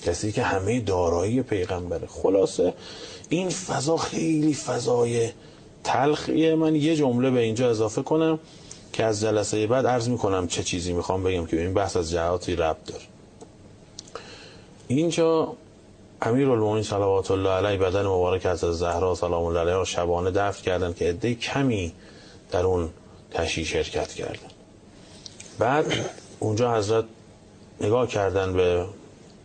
[0.03, 2.73] کسی که همه دارایی پیغمبره خلاصه
[3.29, 5.29] این فضا خیلی فضای
[5.83, 6.55] تلخیه.
[6.55, 8.39] من یه جمله به اینجا اضافه کنم
[8.93, 12.55] که از جلسه بعد عرض می‌کنم چه چیزی می‌خوام بگم که این بحث از جهاتی
[12.55, 13.03] ربط داره.
[14.87, 15.53] اینجا
[16.21, 20.93] امیر المومنین صلوات الله علیه بدن مبارک از زهرا سلام الله علیها شبانه دفن کردن
[20.93, 21.93] که عده کمی
[22.51, 22.89] در اون
[23.31, 24.49] تشییع شرکت کردن.
[25.59, 25.93] بعد
[26.39, 27.05] اونجا حضرت
[27.81, 28.85] نگاه کردن به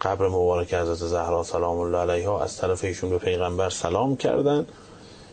[0.03, 2.43] قبر مبارک حضرت زهرا سلام الله علیها.
[2.43, 4.67] از طرف ایشون به پیغمبر سلام کردن.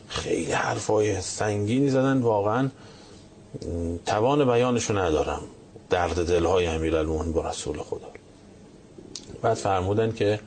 [0.07, 2.21] خیلی حرفای سنگینی زدن.
[2.21, 2.69] واقعا
[4.05, 5.41] توان بیانشو ندارم.
[5.89, 8.07] درد دلهای امیر المومنین با رسول خدا.
[9.41, 10.39] بعد فرمودن که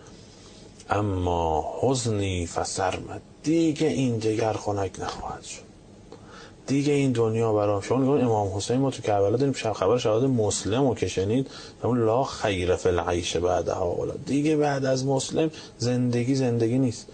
[0.91, 5.72] اما حزنی فسرمد دیگه این جگر خنک نخواهد شد.
[6.67, 7.81] دیگه این دنیا برام.
[7.81, 11.51] شما نگاه امام حسین ما تو کربلا داریم شب خبر شهادت مسلم رو که شنید
[11.83, 14.15] اون لا خیر فی العیش بعدها ولا.
[14.27, 17.07] دیگه بعد از مسلم زندگی زندگی نیست.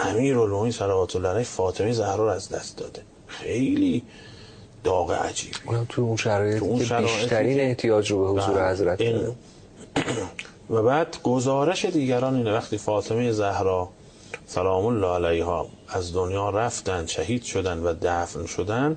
[0.00, 3.02] امیر المومنین صلوات الله علیه فاطمه زهرا رو از دست داده.
[3.26, 4.02] خیلی
[4.84, 5.18] داغ
[5.66, 8.70] اونم تو اون شرایط تو اون که شرایطی بیشترین احتیاج رو به حضور بله.
[8.70, 9.00] حضرت.
[10.70, 12.52] و بعد گزارش دیگران اینه.
[12.52, 13.88] وقتی فاطمه زهرا
[14.46, 15.66] سلام الله علیها.
[15.88, 18.96] از دنیا رفتن شهید شدن و دفن شدن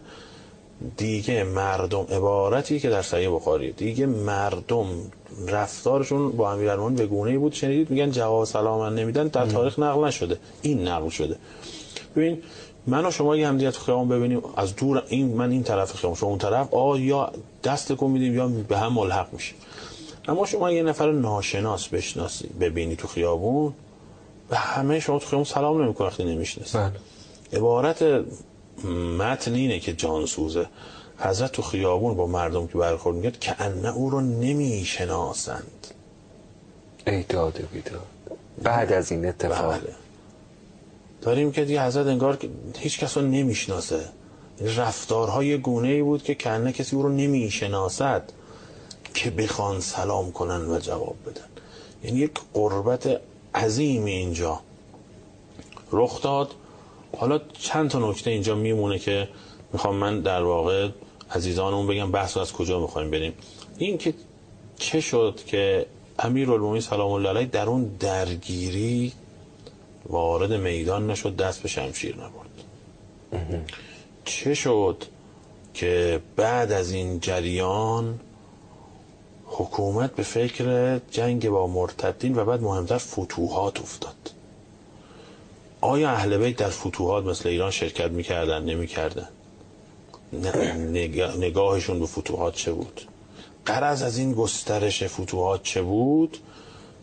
[0.98, 4.86] دیگه مردم عبارتی که در صحیح بخاری دیگه مردم
[5.48, 10.40] رفتارشون با امیرالمومنین به گونه‌ای بود شنیدید میگن جواب سلام نمیدن در تاریخ نقل نشده.
[10.62, 11.36] این نقل شده.
[12.16, 12.38] ببین
[12.88, 14.42] من و شما یه همدیگه تو خیابون ببینیم.
[14.56, 17.32] از دور این من این طرف خیابون شما اون طرف آ یا
[17.64, 19.56] دست کن میدیم یا به هم ملحق میشیم.
[20.28, 23.74] اما شما یه نفر ناشناس بشناسی ببینی تو خیابون
[24.58, 26.24] همه شما تو خیابون سلام نمی‌کنه وقتی
[26.74, 26.91] بله.
[27.54, 28.04] عبارت
[29.20, 30.68] متن اینه که جانسوزه
[31.18, 35.88] حضرت تو خیابون با مردم که برخورد می‌کرد که انه او رو نمی‌شناسند.
[37.08, 38.06] ای داد و بیداد.
[38.64, 39.72] بعد از این اتفاق.
[39.72, 39.95] بله.
[41.22, 42.38] داریم که دیگه حضرت انگار
[42.78, 44.00] هیچ کس رو نمی‌شناسه.
[44.62, 48.24] رفتارهای گونه ای بود که کنه کسی او رو نمی‌شناسد
[49.14, 51.47] که بخوان سلام کنن و جواب بدن.
[52.04, 53.22] یعنی یک قربت
[53.56, 54.60] عظیم اینجا.
[55.91, 56.56] رخ داد.
[57.18, 59.28] حالا چند تا نکته اینجا میمونه که
[59.74, 60.89] می‌خوام من در واقع
[61.32, 63.34] عزیزانمون بگم بحث از کجا می‌خوایم بریم.
[63.78, 64.14] این که
[64.78, 65.86] چه شد که
[66.20, 69.14] امیر المومنین سلام الله علیه در اون درگیری
[70.06, 72.50] وارد میدان نشد دست به شمشیر نبرد.
[74.26, 75.04] چه شد
[75.74, 78.20] که بعد از این جریان
[79.50, 84.16] حکومت به فکر جنگ با مرتدین و بعد مهمتر فتوحات افتاد.
[85.82, 89.28] آیا اهل بیت در فتوحات مثل ایران شرکت می‌کردن؟ نمی‌کردن.
[91.38, 93.02] نگاهشون به فتوحات چه بود؟
[93.66, 96.38] قرض از این گسترش فتوحات چه بود؟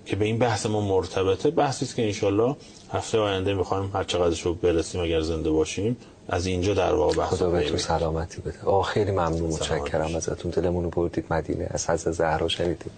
[0.07, 1.51] که به این بحث ما مرتبطه.
[1.51, 2.57] بحثی است که انشالله
[2.93, 5.97] هفته آینده می‌خوایم هر چقدرش رو برسیم اگر زنده باشیم
[6.29, 7.77] از اینجا در واقع بحث خدا بهتون.
[7.79, 8.61] سلامتی بده.
[8.65, 10.15] آه خیلی ممنون متشکرم.
[10.15, 10.51] ازتون.
[10.51, 11.67] دلمون رو بردید مدینه.
[11.71, 12.91] از حضرت زهرا شنیدیم.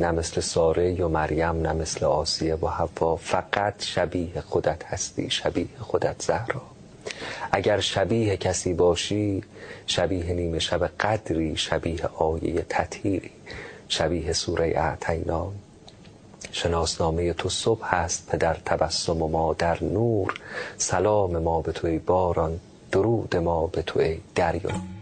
[0.00, 3.16] نه مثل ساره یا مریم نه مثل آسیه با حوا.
[3.16, 6.62] فقط شبیه خودت هستی شبیه خودت زهرا.
[7.52, 9.42] اگر شبیه کسی باشی
[9.86, 13.30] شبیه نیمه شب قدری شبیه آیه تطهیری.
[13.88, 15.52] شبیه سوره اعتینا
[16.58, 20.34] شناسنامه تو صبح هست پدر تبسم ما در نور.
[20.76, 22.60] سلام ما به توی باران
[22.92, 24.97] درود ما به توی دریا.